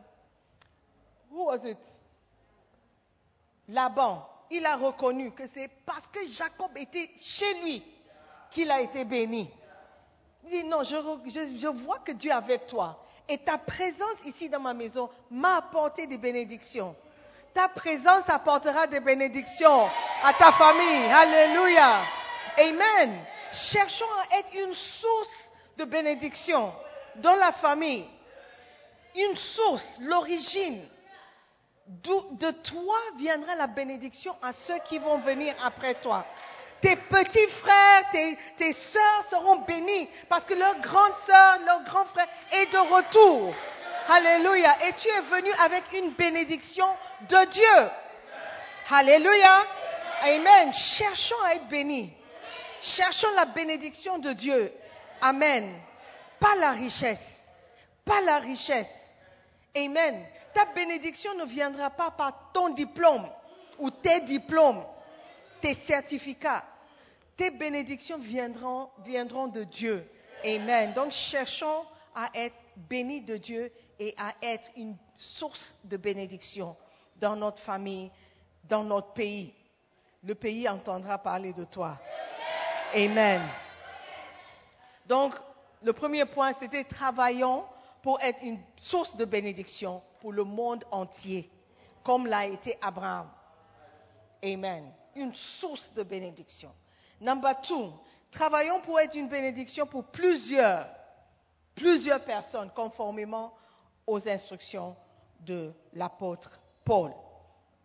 [1.32, 1.78] who was it?
[3.68, 7.84] Laban, il a reconnu que c'est parce que Jacob était chez lui
[8.52, 9.50] qu'il a été béni.
[10.44, 13.04] Il dit, non, je, vois que Dieu est avec toi.
[13.28, 16.96] Et ta présence ici dans ma maison m'a apporté des bénédictions.
[17.54, 19.90] Ta présence apportera des bénédictions
[20.24, 21.12] à ta famille.
[21.12, 22.06] Alléluia.
[22.58, 23.26] Amen.
[23.52, 26.74] Cherchons à être une source de bénédiction
[27.16, 28.08] dans la famille.
[29.16, 30.86] Une source, l'origine.
[31.86, 36.26] De toi viendra la bénédiction à ceux qui vont venir après toi.
[36.82, 42.06] Tes petits frères, tes, tes sœurs seront bénis parce que leur grande sœur, leur grand
[42.06, 43.54] frère est de retour.
[44.08, 44.88] Alléluia.
[44.88, 46.88] Et tu es venu avec une bénédiction
[47.30, 47.90] de Dieu.
[48.90, 49.66] Alléluia.
[50.24, 50.74] Amen.
[50.74, 52.14] Cherchons à être bénis.
[52.82, 54.74] Cherchons la bénédiction de Dieu.
[55.22, 55.74] Amen.
[56.40, 57.26] Pas la richesse.
[58.04, 58.92] Pas la richesse.
[59.76, 60.26] Amen.
[60.54, 63.28] Ta bénédiction ne viendra pas par ton diplôme
[63.80, 64.84] ou tes diplômes,
[65.62, 66.64] tes certificats.
[67.36, 70.08] Tes bénédictions viendront, viendront de Dieu.
[70.46, 70.94] Amen.
[70.94, 71.86] Donc cherchons
[72.16, 76.76] à être bénis de Dieu et à être une source de bénédiction
[77.20, 78.12] dans notre famille,
[78.66, 79.54] dans notre pays.
[80.24, 82.00] Le pays entendra parler de toi.
[82.94, 83.42] Amen.
[85.06, 85.36] Donc,
[85.82, 87.66] le premier point, c'était travaillons
[88.02, 91.52] pour être une source de bénédiction pour le monde entier,
[92.02, 93.30] comme l'a été Abraham.
[94.42, 94.90] Amen.
[95.18, 96.72] Une source de bénédiction.
[97.20, 97.92] Number two,
[98.32, 100.88] travaillons pour être une bénédiction pour plusieurs,
[101.76, 103.54] plusieurs personnes, conformément
[104.08, 104.96] aux instructions
[105.42, 107.12] de l'apôtre Paul.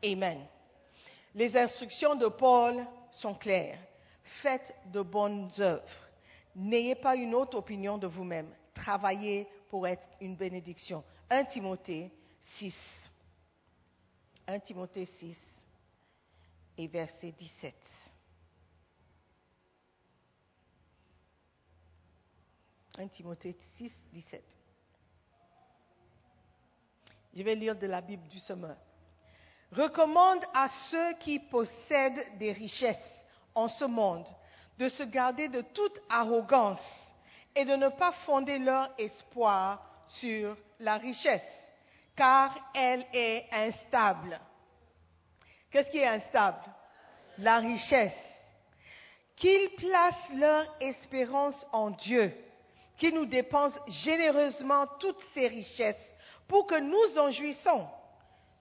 [0.05, 0.39] Amen.
[1.35, 3.81] Les instructions de Paul sont claires.
[4.23, 6.09] Faites de bonnes œuvres.
[6.55, 8.55] N'ayez pas une autre opinion de vous-même.
[8.75, 11.03] Travaillez pour être une bénédiction.
[11.31, 12.13] 1 Timothée
[12.57, 13.09] 6.
[14.47, 15.67] 1 Timothée 6
[16.79, 17.75] et verset 17.
[22.99, 24.43] «1 Timothée 6, 17.
[27.35, 28.77] Je vais lire de la Bible du Semeur.
[29.71, 34.27] Recommande à ceux qui possèdent des richesses en ce monde
[34.79, 37.15] de se garder de toute arrogance
[37.55, 41.43] et de ne pas fonder leur espoir sur la richesse,
[42.19, 44.39] car elle est instable.
[45.71, 46.65] Qu'est-ce qui est instable?
[47.39, 48.13] La richesse.
[49.37, 52.35] Qu'ils placent leur espérance en Dieu,
[52.97, 56.15] qui nous dépense généreusement toutes ces richesses
[56.49, 57.87] pour que nous en jouissons.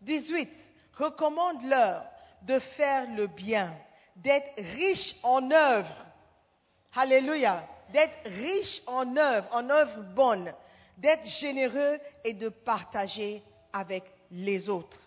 [0.01, 0.47] 18.
[0.93, 2.05] Recommande-leur
[2.43, 3.75] de faire le bien,
[4.17, 6.05] d'être riches en œuvres.
[6.93, 7.67] Alléluia.
[7.91, 10.53] D'être riches en œuvres, en œuvres bonnes,
[10.97, 14.99] d'être généreux et de partager avec les autres.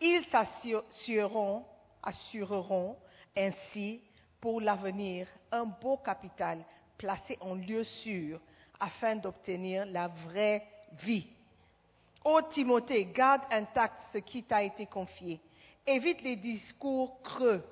[0.00, 1.64] Ils s'assureront
[2.02, 2.96] assureront
[3.36, 4.00] ainsi
[4.40, 6.64] pour l'avenir un beau capital
[6.96, 8.40] placé en lieu sûr
[8.78, 10.66] afin d'obtenir la vraie
[11.02, 11.26] vie.
[12.24, 15.40] Ô Timothée, garde intact ce qui t'a été confié.
[15.86, 17.62] Évite les discours creux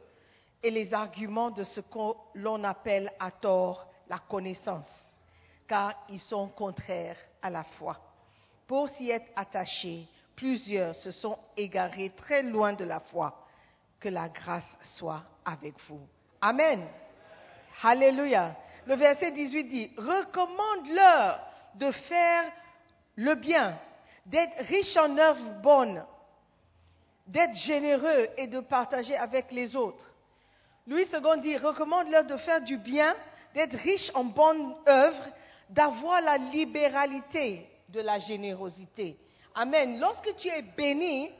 [0.63, 4.91] et les arguments de ce que l'on appelle à tort la connaissance,
[5.69, 7.97] car ils sont contraires à la foi.
[8.67, 13.45] Pour s'y être attachés, plusieurs se sont égarés très loin de la foi.
[14.01, 16.01] Que la grâce soit avec vous.
[16.41, 16.87] Amen.
[17.83, 18.57] Alléluia.
[18.87, 21.41] Le verset 18 dit, recommande-leur
[21.75, 22.45] de faire
[23.17, 23.77] le bien,
[24.27, 26.05] d'être riche en œuvres bonnes,
[27.27, 30.11] d'être généreux et de partager avec les autres.
[30.87, 33.15] Louis II dit, recommande-leur de faire du bien,
[33.55, 35.27] d'être riche en bonnes œuvres,
[35.69, 39.19] d'avoir la libéralité de la générosité.
[39.55, 39.99] Amen.
[39.99, 41.31] Lorsque tu es béni,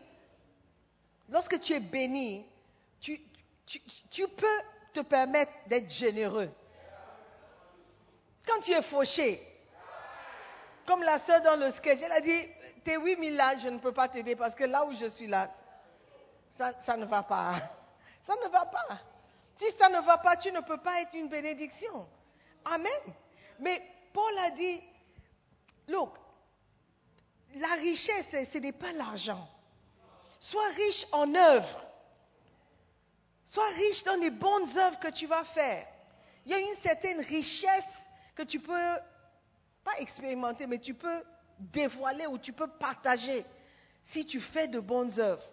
[1.29, 2.45] lorsque tu es béni,
[3.01, 3.21] tu,
[3.67, 4.61] tu, tu peux
[4.93, 6.51] te permettre d'être généreux.
[8.47, 9.43] Quand tu es fauché,
[10.87, 12.49] comme la sœur dans le sketch, elle a dit,
[12.83, 15.51] tes 8000 là, je ne peux pas t'aider parce que là où je suis là,
[16.51, 17.55] ça, ça ne va pas.
[18.23, 19.01] Ça ne va pas.
[19.55, 22.07] Si ça ne va pas, tu ne peux pas être une bénédiction.
[22.63, 23.15] Amen.
[23.59, 24.81] Mais Paul a dit,
[25.89, 26.11] look,
[27.57, 29.49] la richesse, ce n'est pas l'argent.
[30.41, 31.85] Sois riche en œuvres.
[33.45, 35.87] Sois riche dans les bonnes œuvres que tu vas faire.
[36.45, 37.85] Il y a une certaine richesse
[38.35, 38.97] que tu peux,
[39.85, 41.23] pas expérimenter, mais tu peux
[41.59, 43.45] dévoiler ou tu peux partager
[44.03, 45.45] si tu fais de bonnes œuvres.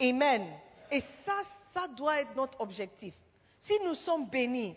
[0.00, 0.46] Amen.
[0.90, 1.40] Et ça,
[1.72, 3.14] ça doit être notre objectif.
[3.58, 4.76] Si nous sommes bénis,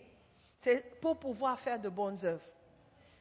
[0.60, 2.44] c'est pour pouvoir faire de bonnes œuvres,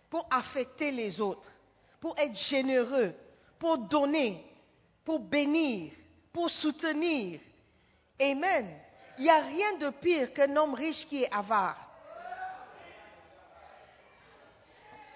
[0.10, 1.52] pour affecter les autres,
[2.00, 3.14] pour être généreux,
[3.60, 4.44] pour donner,
[5.04, 5.92] pour bénir,
[6.32, 7.40] pour soutenir.
[8.20, 8.68] Amen.
[9.18, 11.80] Il n'y a rien de pire qu'un homme riche qui est avare.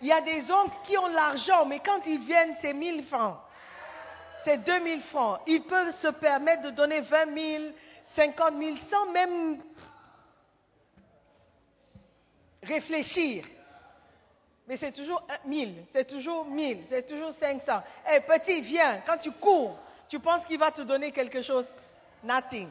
[0.02, 3.38] Il y a des hommes qui ont l'argent, mais quand ils viennent, c'est 1000 francs.
[4.44, 5.42] C'est 2000 francs.
[5.48, 7.64] Ils peuvent se permettre de donner 20 000,
[8.16, 9.62] 50 000 sans même
[12.64, 13.46] réfléchir.
[14.70, 17.82] Mais c'est toujours 1000, c'est toujours 1000, c'est toujours 500.
[18.08, 19.02] Hé, petit, viens.
[19.04, 19.76] Quand tu cours,
[20.08, 21.68] tu penses qu'il va te donner quelque chose?
[22.24, 22.70] Nothing.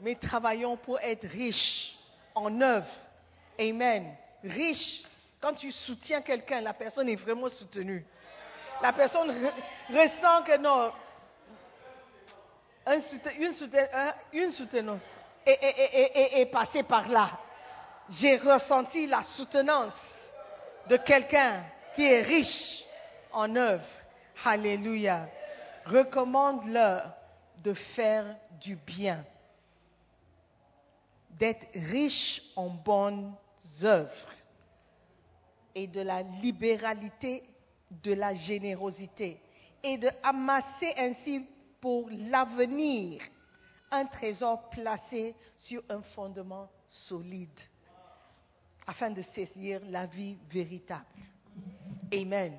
[0.00, 1.96] Mais travaillons pour être riches
[2.34, 2.86] en œuvre.
[3.58, 4.14] Amen.
[4.44, 5.02] Riche.
[5.40, 8.04] Quand tu soutiens quelqu'un, la personne est vraiment soutenue.
[8.82, 9.54] La personne re-
[9.88, 10.92] ressent que non,
[13.38, 15.02] une, souten- un- une soutenance
[15.46, 17.30] est- est- est- est passée par là.
[18.10, 19.92] J'ai ressenti la soutenance
[20.88, 21.64] de quelqu'un
[21.94, 22.84] qui est riche
[23.32, 23.86] en œuvre.
[24.44, 25.28] Alléluia.
[25.86, 27.14] Recommande-leur
[27.62, 29.24] de faire du bien,
[31.30, 33.34] d'être riche en bonnes
[33.82, 34.32] œuvres
[35.74, 37.42] et de la libéralité,
[37.90, 39.40] de la générosité
[39.82, 41.44] et de amasser ainsi
[41.80, 43.22] pour l'avenir
[43.90, 47.60] un trésor placé sur un fondement solide
[48.86, 51.04] afin de saisir la vie véritable.
[52.12, 52.56] Amen.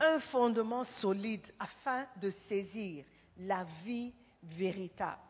[0.00, 3.04] Un fondement solide afin de saisir
[3.38, 5.20] la vie véritable.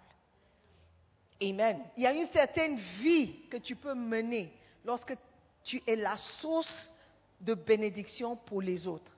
[1.43, 1.81] Amen.
[1.97, 4.53] Il y a une certaine vie que tu peux mener
[4.85, 5.15] lorsque
[5.63, 6.93] tu es la source
[7.41, 9.13] de bénédiction pour les autres.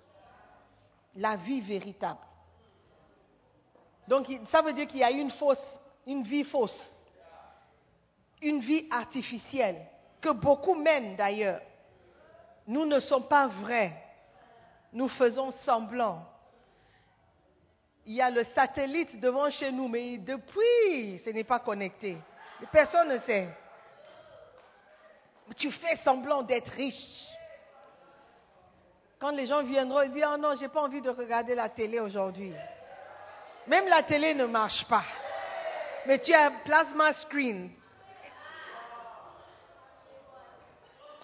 [1.15, 2.21] La vie véritable.
[4.09, 6.93] Donc ça veut dire qu'il y a une fausse, une vie fausse,
[8.43, 9.87] une vie artificielle
[10.21, 11.61] que beaucoup mènent d'ailleurs.
[12.67, 13.93] Nous ne sommes pas vrais.
[14.93, 16.25] Nous faisons semblant.
[18.07, 22.17] Il y a le satellite devant chez nous, mais depuis, ce n'est pas connecté.
[22.73, 23.49] Personne ne sait.
[25.57, 27.27] Tu fais semblant d'être riche.
[29.19, 32.01] Quand les gens viendront et disent Oh non, j'ai pas envie de regarder la télé
[32.01, 32.53] aujourd'hui.
[33.67, 35.05] Même la télé ne marche pas.
[36.07, 37.71] Mais tu as un plasma screen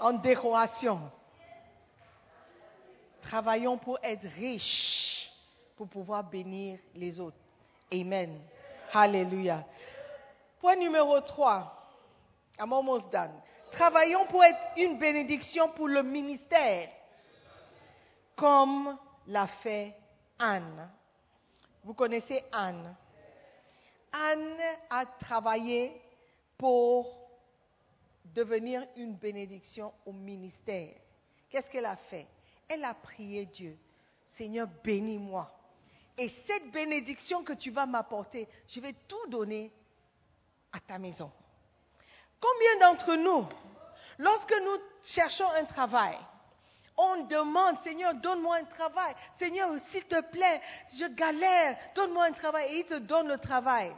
[0.05, 1.01] en décoration.
[3.23, 5.31] Travaillons pour être riches,
[5.77, 7.39] pour pouvoir bénir les autres.
[7.91, 8.39] Amen.
[8.93, 9.65] Alléluia.
[10.61, 11.73] Point numéro 3.
[12.61, 13.33] I'm almost done.
[13.73, 16.91] Travaillons pour être une bénédiction pour le ministère,
[18.37, 19.97] comme l'a fait
[20.39, 20.91] Anne.
[21.83, 22.95] Vous connaissez Anne?
[24.13, 24.59] Anne
[24.91, 25.99] a travaillé
[26.59, 27.24] pour
[28.35, 30.95] devenir une bénédiction au ministère.
[31.49, 32.27] Qu'est-ce qu'elle a fait?
[32.69, 33.79] Elle a prié Dieu.
[34.25, 35.51] Seigneur, bénis-moi.
[36.17, 39.73] Et cette bénédiction que tu vas m'apporter, je vais tout donner
[40.73, 41.31] à ta maison.
[42.41, 43.47] Combien d'entre nous,
[44.19, 46.17] lorsque nous cherchons un travail,
[46.97, 49.15] on demande, Seigneur, donne-moi un travail.
[49.39, 50.61] Seigneur, s'il te plaît,
[50.95, 52.73] je galère, donne-moi un travail.
[52.73, 53.93] Et il te donne le travail.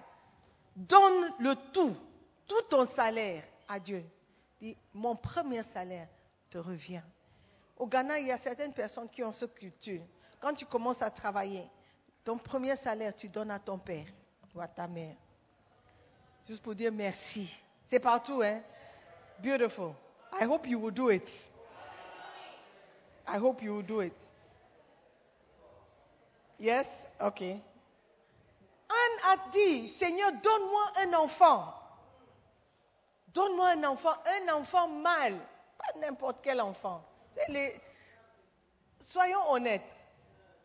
[0.74, 1.94] Donne le tout,
[2.46, 4.04] tout ton salaire à Dieu.
[4.60, 6.08] Dis, mon premier salaire
[6.50, 7.02] te revient.
[7.76, 10.02] Au Ghana, il y a certaines personnes qui ont cette culture.
[10.40, 11.68] Quand tu commences à travailler,
[12.24, 14.06] ton premier salaire, tu donnes à ton père
[14.54, 15.14] ou à ta mère.
[16.48, 17.50] Juste pour dire merci.
[17.86, 18.62] C'est partout, hein?
[19.42, 19.92] Beautiful.
[20.32, 21.28] I hope you will do it.
[23.28, 24.14] I hope you will do it.
[26.58, 26.86] Yes?
[27.20, 27.60] Okay.
[28.88, 31.74] Anne a dit, Seigneur, donne-moi un enfant.
[33.36, 35.38] Donne-moi un enfant, un enfant mâle,
[35.76, 37.04] pas n'importe quel enfant.
[38.98, 39.82] Soyons honnêtes.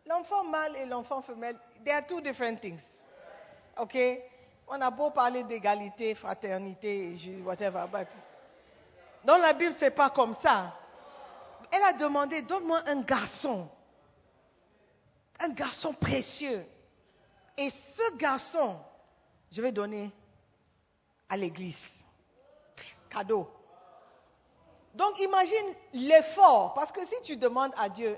[0.05, 2.82] L'enfant mâle et l'enfant femelle, they are two different things.
[3.78, 3.97] OK?
[4.69, 7.13] On a beau parler d'égalité, fraternité,
[7.43, 8.07] whatever, but
[9.26, 10.74] dans la Bible, c'est pas comme ça.
[11.72, 13.69] Elle a demandé, donne-moi un garçon.
[15.39, 16.65] Un garçon précieux.
[17.57, 18.80] Et ce garçon,
[19.51, 20.09] je vais donner
[21.30, 21.76] à l'église.
[23.12, 23.47] Cadeau.
[24.93, 28.18] Donc imagine l'effort, parce que si tu demandes à Dieu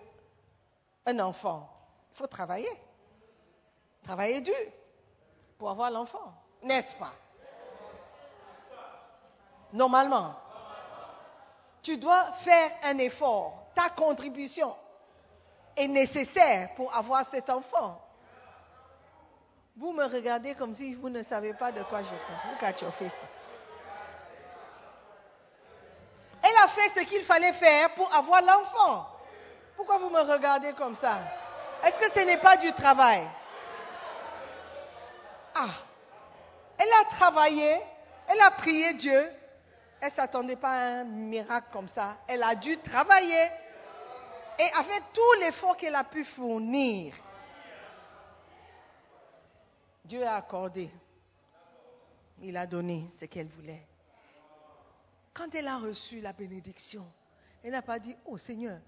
[1.06, 1.70] un enfant,
[2.12, 2.72] il faut travailler.
[4.04, 4.56] Travailler dur
[5.58, 7.14] pour avoir l'enfant, n'est-ce pas?
[9.72, 10.36] Normalement.
[11.82, 13.68] Tu dois faire un effort.
[13.76, 14.76] Ta contribution
[15.76, 18.00] est nécessaire pour avoir cet enfant.
[19.76, 22.52] Vous me regardez comme si vous ne savez pas de quoi je parle.
[22.52, 22.94] Look.
[26.44, 29.08] Elle a fait ce qu'il fallait faire pour avoir l'enfant.
[29.76, 31.20] Pourquoi vous me regardez comme ça?
[31.84, 33.28] Est-ce que ce n'est pas du travail?
[35.56, 35.70] Ah,
[36.78, 37.78] elle a travaillé,
[38.28, 39.32] elle a prié Dieu.
[40.00, 42.18] Elle ne s'attendait pas à un miracle comme ça.
[42.28, 43.50] Elle a dû travailler.
[44.60, 47.14] Et avec tout l'effort qu'elle a pu fournir,
[50.06, 50.92] Dieu a accordé.
[52.42, 53.86] Il a donné ce qu'elle voulait.
[55.34, 57.06] Quand elle a reçu la bénédiction,
[57.64, 58.80] elle n'a pas dit, oh Seigneur,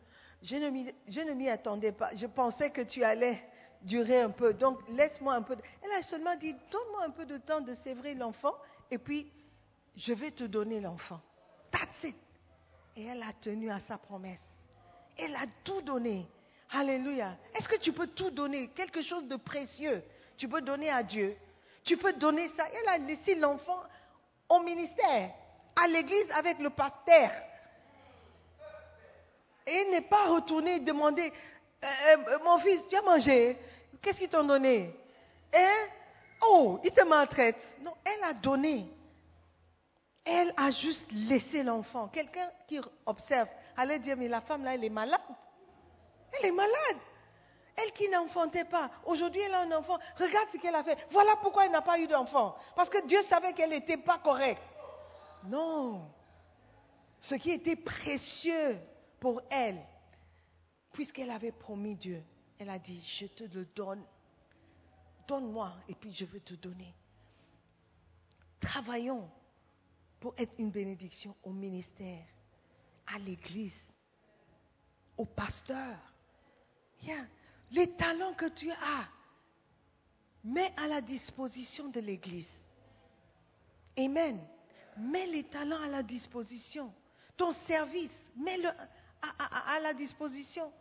[0.43, 2.16] je ne m'y attendais pas.
[2.16, 3.41] Je pensais que tu allais
[3.82, 4.54] durer un peu.
[4.54, 5.56] Donc, laisse-moi un peu.
[5.82, 8.54] Elle a seulement dit, donne-moi un peu de temps de sévrer l'enfant
[8.91, 9.32] et puis
[9.96, 11.22] je vais te donner l'enfant.
[11.72, 12.16] That's it.
[12.96, 14.46] Et elle a tenu à sa promesse.
[15.18, 16.28] Elle a tout donné.
[16.72, 17.38] Alléluia.
[17.54, 18.68] Est-ce que tu peux tout donner?
[18.70, 20.04] Quelque chose de précieux.
[20.38, 21.36] Tu peux donner à Dieu.
[21.84, 22.68] Tu peux donner ça.
[22.72, 23.82] Elle a laissé l'enfant
[24.50, 25.34] au ministère,
[25.76, 27.32] à l'église avec le pasteur.
[29.67, 31.34] Et elle n'est pas retournée demander,
[31.84, 31.88] euh,
[32.28, 33.57] euh, mon fils, tu as mangé?
[34.01, 34.95] Qu'est-ce qu'ils t'ont donné?
[35.53, 35.88] Hein?
[36.47, 37.76] Oh, ils te maltraitent.
[37.82, 38.88] Non, elle a donné.
[40.23, 42.07] Elle a juste laissé l'enfant.
[42.09, 43.47] Quelqu'un qui observe
[43.78, 45.21] allait dire, mais la femme là, elle est malade.
[46.34, 46.97] Elle est malade.
[47.76, 48.89] Elle qui n'enfantait pas.
[49.05, 49.97] Aujourd'hui, elle a un enfant.
[50.17, 50.97] Regarde ce qu'elle a fait.
[51.11, 52.55] Voilà pourquoi elle n'a pas eu d'enfant.
[52.76, 54.61] Parce que Dieu savait qu'elle n'était pas correcte.
[55.48, 56.12] Non.
[57.22, 58.80] Ce qui était précieux
[59.20, 59.82] pour elle,
[60.93, 62.24] puisqu'elle avait promis Dieu,
[62.60, 64.04] elle a dit, je te le donne.
[65.28, 66.93] Donne-moi et puis je vais te donner.
[68.60, 69.30] Travaillons
[70.20, 72.26] pour être une bénédiction au ministère,
[73.08, 73.74] à l'église,
[75.18, 75.98] au pasteur.
[77.72, 79.10] Les talents que tu as,
[80.43, 82.52] mets à la disposition de l'église.
[83.98, 84.39] Amen.
[84.98, 86.93] Mets les talents à la disposition.
[87.38, 88.70] Ton service, mets-le
[89.22, 90.72] à, la disposition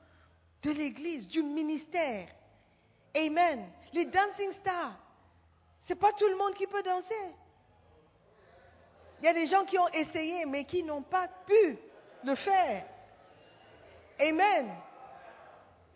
[0.62, 2.28] de l'église, du ministère.
[3.16, 3.68] Amen.
[3.92, 4.96] Les dancing stars,
[5.80, 7.14] c'est pas tout le monde qui peut danser.
[9.20, 11.78] Il y a des gens qui ont essayé, mais qui n'ont pas pu
[12.24, 12.86] le faire.
[14.20, 14.70] Amen.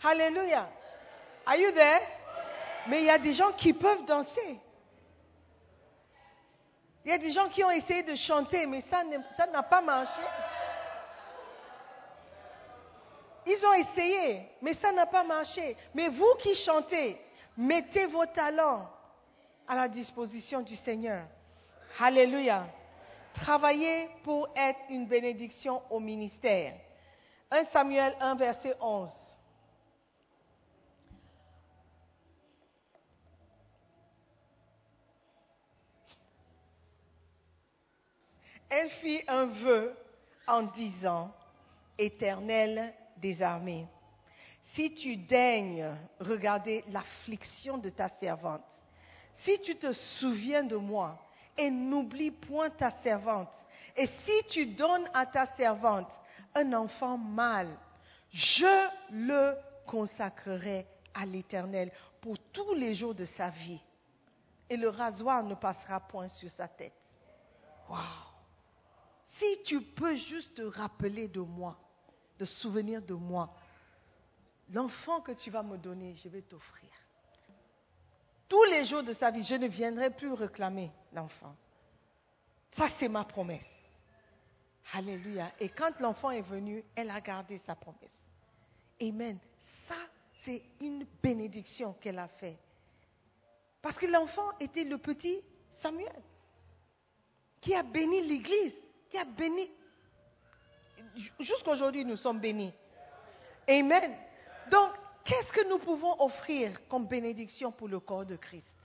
[0.02, 0.68] Hallelujah.
[1.46, 2.00] Are you there?
[2.88, 4.60] Mais il y a des gens qui peuvent danser.
[7.04, 10.22] Il y a des gens qui ont essayé de chanter, mais ça n'a pas marché.
[13.46, 15.76] Ils ont essayé, mais ça n'a pas marché.
[15.94, 17.18] Mais vous qui chantez,
[17.56, 18.90] mettez vos talents
[19.66, 21.24] à la disposition du Seigneur.
[21.98, 22.66] Alléluia.
[23.34, 26.74] Travaillez pour être une bénédiction au ministère.
[27.50, 29.10] 1 Samuel 1, verset 11.
[38.70, 39.96] Elle fit un vœu
[40.46, 41.32] en disant,
[41.96, 43.86] Éternel des armées,
[44.74, 45.90] si tu daignes
[46.20, 48.64] regarder l'affliction de ta servante,
[49.34, 51.18] si tu te souviens de moi
[51.56, 53.52] et n'oublie point ta servante,
[53.96, 56.12] et si tu donnes à ta servante
[56.54, 57.74] un enfant mâle,
[58.32, 59.56] je le
[59.86, 61.90] consacrerai à l'Éternel
[62.20, 63.80] pour tous les jours de sa vie,
[64.68, 66.92] et le rasoir ne passera point sur sa tête.
[67.88, 68.37] Waouh!
[69.38, 71.78] Si tu peux juste te rappeler de moi,
[72.38, 73.54] de souvenir de moi,
[74.70, 76.90] l'enfant que tu vas me donner, je vais t'offrir.
[78.48, 81.54] Tous les jours de sa vie, je ne viendrai plus réclamer l'enfant.
[82.70, 83.68] Ça, c'est ma promesse.
[84.92, 85.52] Alléluia.
[85.60, 88.18] Et quand l'enfant est venu, elle a gardé sa promesse.
[89.00, 89.38] Amen.
[89.86, 89.96] Ça,
[90.34, 92.58] c'est une bénédiction qu'elle a faite.
[93.82, 96.22] Parce que l'enfant était le petit Samuel,
[97.60, 98.74] qui a béni l'Église,
[99.10, 99.70] qui a béni.
[101.40, 102.72] Jusqu'aujourd'hui, nous sommes bénis.
[103.68, 104.16] Amen.
[104.70, 104.90] Donc,
[105.24, 108.76] qu'est-ce que nous pouvons offrir comme bénédiction pour le corps de Christ?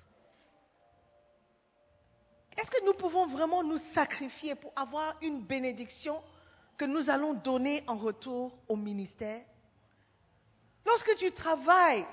[2.58, 6.22] Est-ce que nous pouvons vraiment nous sacrifier pour avoir une bénédiction
[6.78, 9.42] que nous allons donner en retour au ministère?
[10.86, 12.06] Lorsque tu travailles,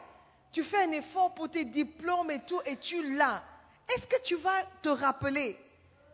[0.53, 3.43] tu fais un effort pour tes diplômes et tout, et tu l'as,
[3.95, 5.59] est-ce que tu vas te rappeler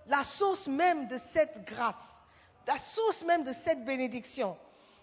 [0.09, 1.95] la source même de cette grâce,
[2.67, 4.57] la source même de cette bénédiction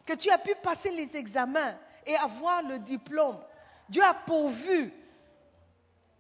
[0.06, 1.76] Que tu as pu passer les examens
[2.06, 3.40] et avoir le diplôme.
[3.88, 4.94] Dieu a pourvu.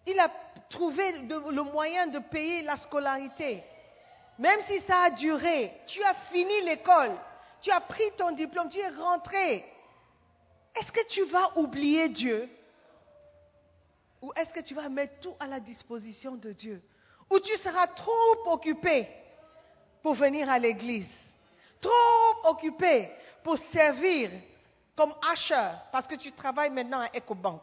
[0.06, 0.30] Il a
[0.70, 3.64] trouvé le moyen de payer la scolarité.
[4.40, 7.12] Même si ça a duré, tu as fini l'école,
[7.62, 9.66] tu as pris ton diplôme, tu es rentré.
[10.76, 12.50] Est-ce que tu vas oublier Dieu?
[14.22, 16.82] Ou est-ce que tu vas mettre tout à la disposition de Dieu?
[17.30, 19.08] Ou tu seras trop occupé
[20.02, 21.10] pour venir à l'église
[21.82, 23.10] Trop occupé
[23.44, 24.32] pour servir
[24.96, 27.62] comme usher parce que tu travailles maintenant à EcoBank.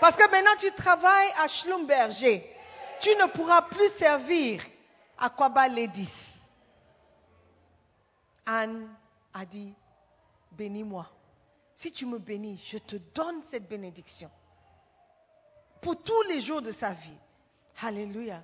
[0.00, 2.52] Parce que maintenant tu travailles à Schlumberger.
[3.00, 4.62] Tu ne pourras plus servir
[5.18, 6.12] à Kwaba Ladies.
[8.44, 8.88] Anne
[9.32, 9.72] a dit,
[10.52, 11.06] bénis-moi.
[11.74, 14.30] Si tu me bénis, je te donne cette bénédiction.
[15.82, 17.18] Pour tous les jours de sa vie.
[17.80, 18.42] Alléluia.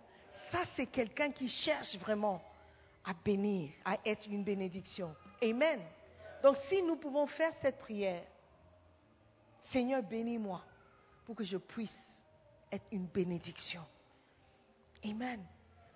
[0.50, 2.42] Ça, c'est quelqu'un qui cherche vraiment
[3.04, 5.14] à bénir, à être une bénédiction.
[5.42, 5.80] Amen.
[6.42, 8.22] Donc si nous pouvons faire cette prière,
[9.62, 10.62] Seigneur, bénis-moi
[11.24, 12.22] pour que je puisse
[12.70, 13.82] être une bénédiction.
[15.04, 15.44] Amen.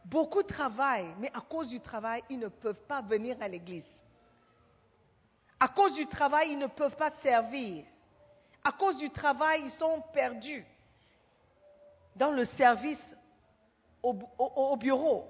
[0.05, 3.87] Beaucoup travaillent, mais à cause du travail, ils ne peuvent pas venir à l'église.
[5.59, 7.85] À cause du travail, ils ne peuvent pas servir.
[8.63, 10.65] À cause du travail, ils sont perdus
[12.15, 13.17] dans le service
[14.39, 15.29] au, au bureau.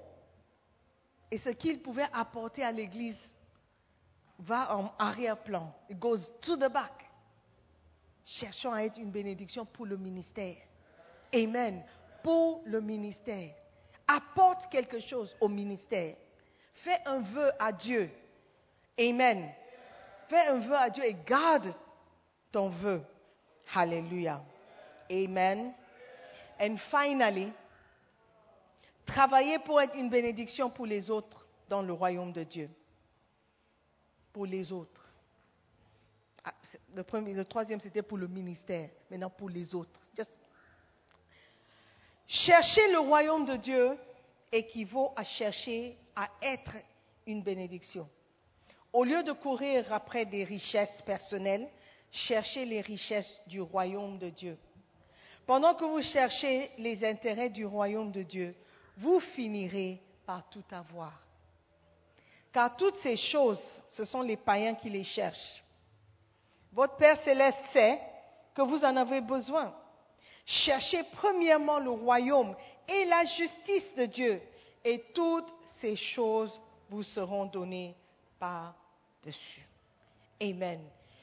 [1.31, 3.19] Et ce qu'ils pouvaient apporter à l'église
[4.39, 5.73] va en arrière-plan.
[5.89, 6.93] It goes to the back.
[8.23, 10.57] Cherchons à être une bénédiction pour le ministère.
[11.33, 11.83] Amen.
[12.23, 13.53] Pour le ministère.
[14.07, 16.15] Apporte quelque chose au ministère.
[16.73, 18.09] Fais un vœu à Dieu.
[18.99, 19.49] Amen.
[20.27, 21.73] Fais un vœu à Dieu et garde
[22.51, 23.01] ton vœu.
[23.73, 24.41] Hallelujah.
[25.09, 25.73] Amen.
[26.59, 27.51] And finally,
[29.07, 32.69] travaillez pour être une bénédiction pour les autres dans le royaume de Dieu
[34.37, 35.03] pour les autres.
[36.43, 36.53] Ah,
[36.93, 38.87] le, premier, le troisième, c'était pour le ministère.
[39.09, 39.99] Maintenant, pour les autres.
[42.27, 43.97] Chercher le royaume de Dieu
[44.51, 46.75] équivaut à chercher à être
[47.25, 48.07] une bénédiction.
[48.93, 51.67] Au lieu de courir après des richesses personnelles,
[52.11, 54.55] cherchez les richesses du royaume de Dieu.
[55.47, 58.53] Pendant que vous cherchez les intérêts du royaume de Dieu,
[58.97, 61.13] vous finirez par tout avoir.
[62.51, 65.63] Car toutes ces choses, ce sont les païens qui les cherchent.
[66.71, 68.01] Votre Père céleste sait
[68.53, 69.73] que vous en avez besoin.
[70.45, 72.55] Cherchez premièrement le royaume
[72.87, 74.41] et la justice de Dieu,
[74.83, 77.95] et toutes ces choses vous seront données
[78.39, 79.67] par-dessus.
[80.41, 80.81] Amen.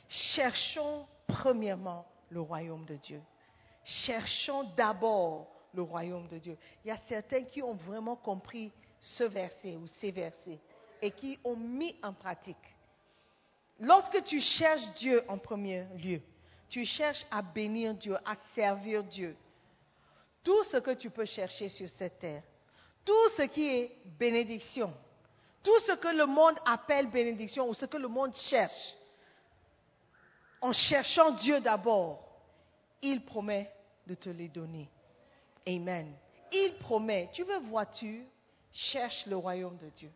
[0.09, 3.22] Cherchons premièrement le royaume de Dieu.
[3.83, 6.57] Cherchons d'abord le royaume de Dieu.
[6.85, 10.59] Il y a certains qui ont vraiment compris ce verset ou ces versets
[11.03, 12.57] et qui ont mis en pratique.
[13.81, 16.20] Lorsque tu cherches Dieu en premier lieu,
[16.68, 19.37] tu cherches à bénir Dieu, à servir Dieu.
[20.43, 22.43] Tout ce que tu peux chercher sur cette terre,
[23.05, 24.93] tout ce qui est bénédiction,
[25.62, 28.95] tout ce que le monde appelle bénédiction ou ce que le monde cherche,
[30.61, 32.27] en cherchant Dieu d'abord,
[33.03, 33.70] il promet
[34.07, 34.89] de te les donner.
[35.67, 36.12] Amen.
[36.53, 38.25] Il promet, tu veux voiture,
[38.73, 40.11] cherche le royaume de Dieu.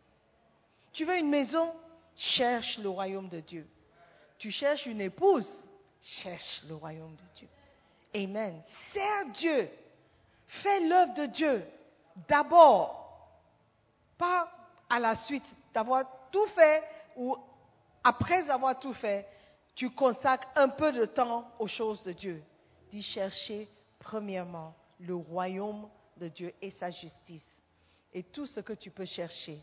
[0.93, 1.73] Tu veux une maison,
[2.15, 3.67] cherche le royaume de Dieu.
[4.37, 5.67] Tu cherches une épouse,
[6.01, 7.47] cherche le royaume de Dieu.
[8.13, 8.61] Amen.
[8.93, 9.69] Sers Dieu.
[10.47, 11.65] Fais l'œuvre de Dieu
[12.27, 13.29] d'abord,
[14.17, 14.51] pas
[14.89, 16.83] à la suite d'avoir tout fait
[17.15, 17.35] ou
[18.03, 19.27] après avoir tout fait,
[19.75, 22.43] tu consacres un peu de temps aux choses de Dieu.
[22.91, 23.69] Dis chercher
[23.99, 27.61] premièrement le royaume de Dieu et sa justice.
[28.13, 29.61] Et tout ce que tu peux chercher,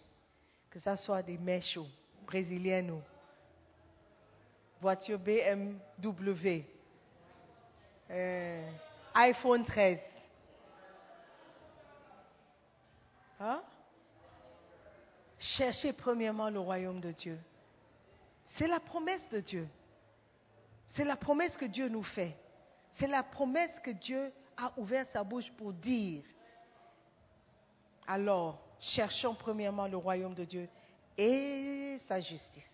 [0.71, 1.79] que ce soit des mèches
[2.27, 3.03] brésiliennes ou
[4.81, 6.65] voiture BMW,
[8.11, 8.71] euh,
[9.15, 10.01] iPhone 13.
[13.41, 13.63] Hein?
[15.39, 17.39] Cherchez premièrement le royaume de Dieu.
[18.45, 19.69] C'est la promesse de Dieu.
[20.87, 22.37] C'est la promesse que Dieu nous fait.
[22.91, 26.23] C'est la promesse que Dieu a ouvert sa bouche pour dire.
[28.07, 30.69] Alors, cherchons premièrement le royaume de Dieu
[31.17, 32.65] et sa justice.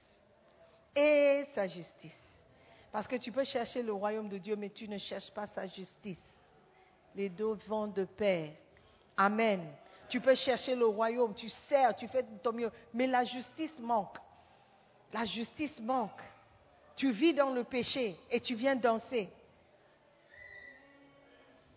[0.95, 2.23] Et sa justice.
[2.91, 5.67] Parce que tu peux chercher le royaume de Dieu, mais tu ne cherches pas sa
[5.67, 6.23] justice.
[7.15, 8.53] Les deux vont de pair.
[9.17, 9.67] Amen.
[10.09, 14.19] Tu peux chercher le royaume, tu sers, tu fais ton mieux, mais la justice manque.
[15.13, 16.21] La justice manque.
[16.95, 19.31] Tu vis dans le péché et tu viens danser.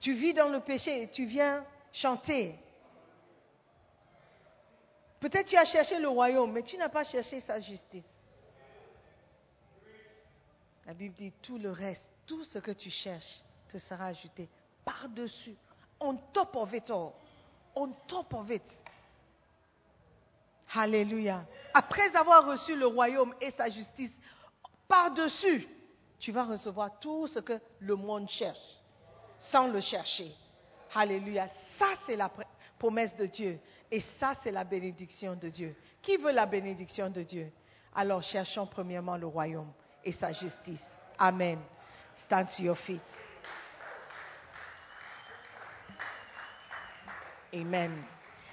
[0.06, 2.54] Tu vis dans le péché et tu viens chanter.
[5.20, 8.06] Peut-être tu as cherché le royaume, mais tu n'as pas cherché sa justice.
[10.86, 14.48] La Bible dit tout le reste, tout ce que tu cherches te sera ajouté
[14.86, 15.56] par-dessus,
[16.00, 17.14] on top of it all,
[17.74, 18.84] on top of it.
[20.76, 21.44] Alléluia.
[21.74, 24.16] Après avoir reçu le royaume et sa justice,
[24.88, 25.68] par-dessus,
[26.20, 28.75] tu vas recevoir tout ce que le monde cherche,
[29.38, 30.32] sans le chercher.
[30.94, 31.48] Alléluia.
[31.78, 32.32] Ça, c'est la
[32.80, 33.60] promesse de Dieu.
[33.92, 35.76] Et ça, c'est la bénédiction de Dieu.
[36.02, 37.52] Qui veut la bénédiction de Dieu?
[37.94, 39.72] Alors, cherchons premièrement le royaume
[40.04, 40.84] et sa justice.
[41.18, 41.60] Amen.
[42.26, 43.02] Stand to your feet.
[47.54, 48.04] Amen.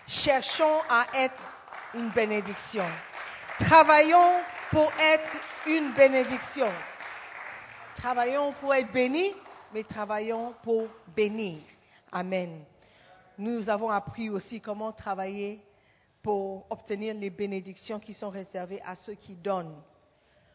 [0.07, 1.41] Cherchons à être
[1.95, 2.87] une bénédiction.
[3.59, 5.31] Travaillons pour être
[5.67, 6.71] une bénédiction.
[7.97, 9.35] Travaillons pour être bénis,
[9.73, 11.59] mais travaillons pour bénir.
[12.11, 12.65] Amen.
[13.39, 15.61] Nous avons appris aussi comment travailler
[16.23, 19.75] pour obtenir les bénédictions qui sont réservées à ceux qui donnent.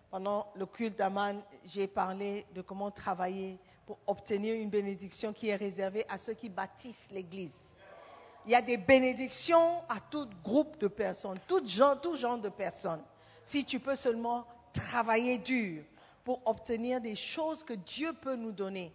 [0.09, 5.55] Pendant le culte d'Aman, j'ai parlé de comment travailler pour obtenir une bénédiction qui est
[5.55, 7.51] réservée à ceux qui bâtissent l'Église.
[8.45, 12.49] Il y a des bénédictions à tout groupe de personnes, tout genre, tout genre de
[12.49, 13.03] personnes.
[13.43, 15.83] Si tu peux seulement travailler dur
[16.23, 18.93] pour obtenir des choses que Dieu peut nous donner.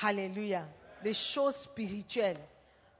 [0.00, 0.66] Alléluia.
[1.02, 2.40] Des choses spirituelles.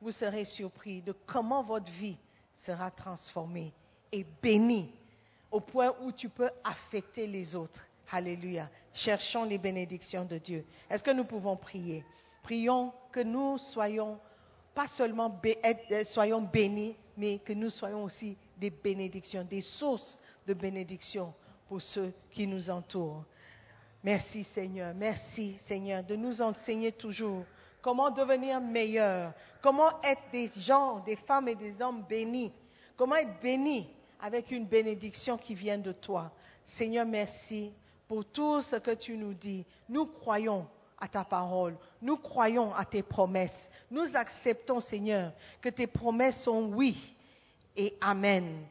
[0.01, 2.19] Vous serez surpris de comment votre vie
[2.53, 3.73] sera transformée
[4.13, 4.91] et bénie
[5.51, 7.87] au point où tu peux affecter les autres.
[8.11, 8.69] Alléluia.
[8.93, 10.65] Cherchons les bénédictions de Dieu.
[10.91, 12.05] Est-ce que nous pouvons prier?
[12.43, 14.19] Prions que nous soyons
[14.75, 21.33] pas seulement euh, bénis, mais que nous soyons aussi des bénédictions, des sources de bénédictions
[21.69, 23.25] pour ceux qui nous entourent.
[24.05, 27.43] Merci Seigneur, merci Seigneur de nous enseigner toujours
[27.81, 29.33] comment devenir meilleurs,
[29.63, 32.53] comment être des gens, des femmes et des hommes bénis,
[32.99, 33.89] comment être bénis
[34.21, 36.31] avec une bénédiction qui vient de toi.
[36.63, 37.73] Seigneur, merci
[38.07, 39.65] pour tout ce que tu nous dis.
[39.89, 40.67] Nous croyons
[40.99, 43.71] à ta parole, nous croyons à tes promesses.
[43.91, 45.33] Nous acceptons, Seigneur,
[45.63, 47.15] que tes promesses sont oui
[47.75, 48.67] et amen.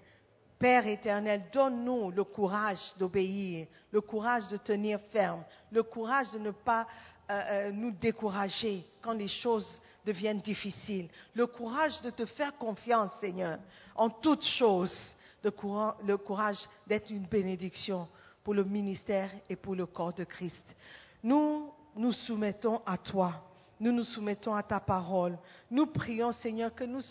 [0.63, 5.43] Père éternel, donne-nous le courage d'obéir, le courage de tenir ferme,
[5.73, 6.87] le courage de ne pas
[7.29, 13.11] euh, euh, nous décourager quand les choses deviennent difficiles, le courage de te faire confiance,
[13.19, 13.59] Seigneur,
[13.93, 18.07] en toutes choses, le courage d'être une bénédiction
[18.41, 20.77] pour le ministère et pour le corps de Christ.
[21.23, 23.52] Nous nous soumettons à toi
[23.83, 25.37] nous nous soumettons à ta parole.
[25.69, 27.01] Nous prions, Seigneur, que nous,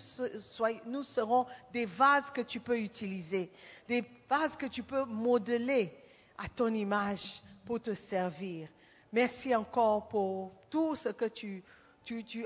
[1.02, 3.50] serons des vases que tu peux utiliser,
[3.86, 5.92] des vases que tu peux modeler
[6.38, 8.68] à ton image pour te servir.
[9.12, 11.62] Merci encore pour tout ce que tu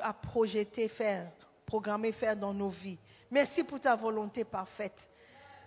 [0.02, 1.30] as projeté faire,
[1.64, 2.98] programmé faire dans nos vies.
[3.30, 5.08] Merci pour ta volonté parfaite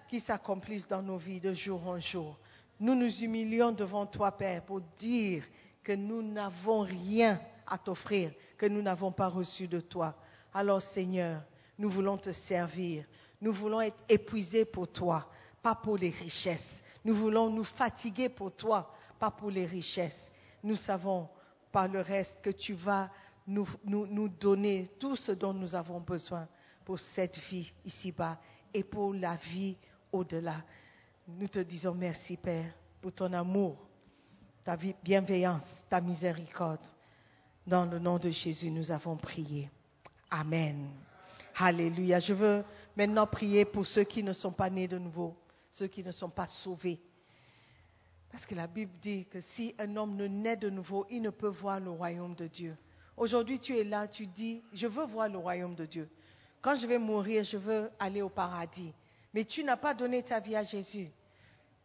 [0.10, 2.38] qui s'accomplisse dans nos vies de jour en jour.
[2.78, 5.45] Nous nous humilions devant toi, Père, pour dire
[5.82, 7.39] que nous n'avons rien
[7.70, 10.15] à t'offrir, que nous n'avons pas reçu de toi.
[10.53, 11.41] Alors, Seigneur,
[11.78, 13.05] nous voulons te servir.
[13.41, 15.30] Nous voulons être épuisés pour toi,
[15.61, 16.84] pas pour les richesses.
[17.05, 20.32] Nous voulons nous fatiguer pour toi, pas pour les richesses.
[20.63, 21.30] Nous savons
[21.72, 23.09] par le reste que tu vas
[23.47, 26.47] nous, nous- nous donner tout ce dont nous avons besoin
[26.84, 28.38] pour cette vie ici-bas
[28.74, 29.78] et pour la vie
[30.11, 30.57] au-delà.
[31.28, 33.78] Nous te disons merci, Père, pour ton amour,
[34.63, 36.82] ta bienveillance, ta miséricorde.
[37.70, 39.70] Dans le nom de Jésus, nous avons prié.
[40.32, 40.89] Amen.
[41.55, 42.20] Alléluia.
[42.20, 42.63] Je veux
[42.97, 45.38] maintenant prier pour ceux qui ne sont pas nés de nouveau,
[45.70, 46.99] ceux qui ne sont pas sauvés.
[48.32, 51.30] Parce que la Bible dit que si un homme ne naît de nouveau, il ne
[51.30, 52.76] peut voir le royaume de Dieu.
[53.15, 56.09] Aujourd'hui, tu es là, tu dis, je veux voir le royaume de Dieu.
[56.63, 58.91] Quand je vais mourir, je veux aller au paradis.
[59.32, 61.11] Mais tu n'as pas donné ta vie à Jésus.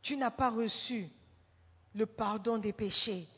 [0.01, 1.11] Tu n'as pas reçu
[1.95, 3.29] le pardon des péchés.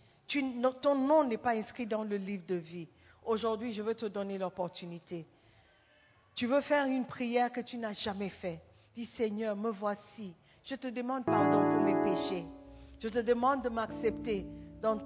[0.82, 2.88] Ton nom n'est pas inscrit dans le livre de vie.
[3.24, 5.26] Aujourd'hui, je veux te donner l'opportunité.
[6.34, 8.60] Tu veux faire une prière que tu n'as jamais faite.
[8.94, 10.34] Dis Seigneur, me voici.
[10.64, 12.44] Je te demande pardon pour mes péchés.
[12.98, 14.46] Je te demande de m'accepter
[14.82, 14.98] dans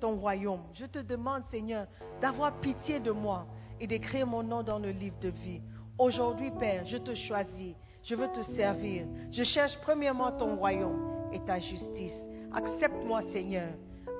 [0.00, 0.62] ton royaume.
[0.72, 1.86] Je te demande, Seigneur,
[2.20, 3.46] d'avoir pitié de moi
[3.80, 5.60] et d'écrire mon nom dans le livre de vie.
[5.98, 7.74] Aujourd'hui, Père, je te choisis.
[8.02, 9.06] Je veux te servir.
[9.30, 12.26] Je cherche premièrement ton royaume et ta justice.
[12.52, 13.70] Accepte-moi, Seigneur.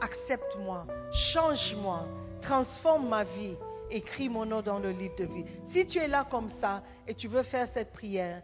[0.01, 0.87] Accepte-moi.
[1.13, 2.07] Change-moi.
[2.43, 3.57] Transforme ma vie.
[3.91, 5.45] Écris mon nom dans le livre de vie.
[5.67, 8.43] Si tu es là comme ça et tu veux faire cette prière,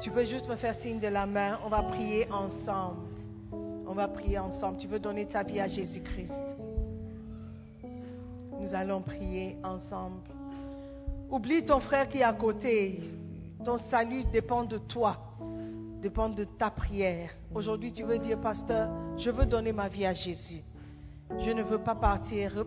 [0.00, 1.58] tu peux juste me faire signe de la main.
[1.64, 3.00] On va prier ensemble.
[3.86, 4.78] On va prier ensemble.
[4.78, 6.42] Tu veux donner ta vie à Jésus-Christ?
[8.60, 10.22] Nous allons prier ensemble.
[11.30, 13.00] Oublie ton frère qui est à côté.
[13.64, 15.18] Ton salut dépend de toi,
[16.04, 17.30] dépend de ta prière.
[17.54, 20.60] Aujourd'hui, tu veux dire, pasteur, je veux donner ma vie à Jésus.
[21.38, 22.66] Je ne veux pas partir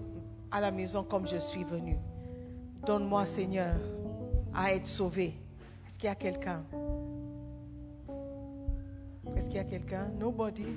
[0.50, 1.98] à la maison comme je suis venu.
[2.84, 3.76] Donne-moi, Seigneur,
[4.56, 5.36] à être sauvé.
[5.86, 6.64] Est-ce qu'il y a quelqu'un?
[9.36, 10.08] Est-ce qu'il y a quelqu'un?
[10.20, 10.76] Nobody.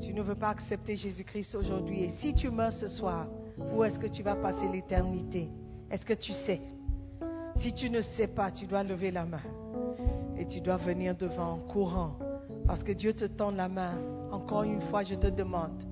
[0.00, 2.04] Tu ne veux pas accepter Jésus-Christ aujourd'hui.
[2.04, 3.26] Et si tu meurs ce soir,
[3.74, 5.50] où est-ce que tu vas passer l'éternité?
[5.90, 6.62] Est-ce que tu sais?
[7.56, 9.42] Si tu ne sais pas, tu dois lever la main.
[10.40, 12.16] Et tu dois venir devant en courant.
[12.66, 13.98] Parce que Dieu te tend la main.
[14.32, 15.82] Encore une fois, je te demande,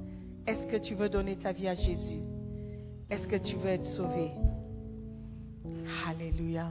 [0.46, 2.22] est-ce que tu veux donner ta vie à Jésus?
[3.11, 4.30] Est-ce que tu veux être sauvé?
[6.09, 6.70] Alléluia.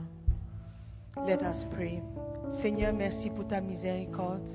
[1.24, 2.02] Let us pray.
[2.50, 4.50] Seigneur, merci pour ta miséricorde.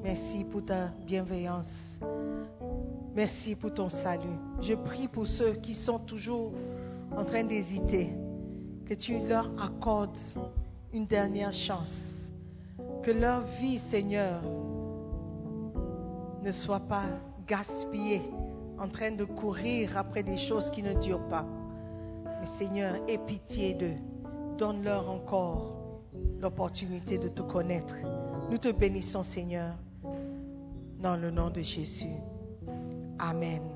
[0.00, 1.98] Merci pour ta bienveillance.
[3.12, 4.38] Merci pour ton salut.
[4.60, 6.52] Je prie pour ceux qui sont toujours
[7.16, 8.14] en train d'hésiter,
[8.84, 10.18] que tu leur accordes
[10.92, 12.15] une dernière chance.
[13.06, 14.42] Que leur vie, Seigneur,
[16.42, 17.04] ne soit pas
[17.46, 18.22] gaspillée
[18.80, 21.46] en train de courir après des choses qui ne durent pas.
[22.40, 23.94] Mais Seigneur, aie pitié d'eux.
[24.58, 26.00] Donne-leur encore
[26.40, 27.94] l'opportunité de te connaître.
[28.50, 29.76] Nous te bénissons, Seigneur,
[30.98, 32.16] dans le nom de Jésus.
[33.20, 33.75] Amen.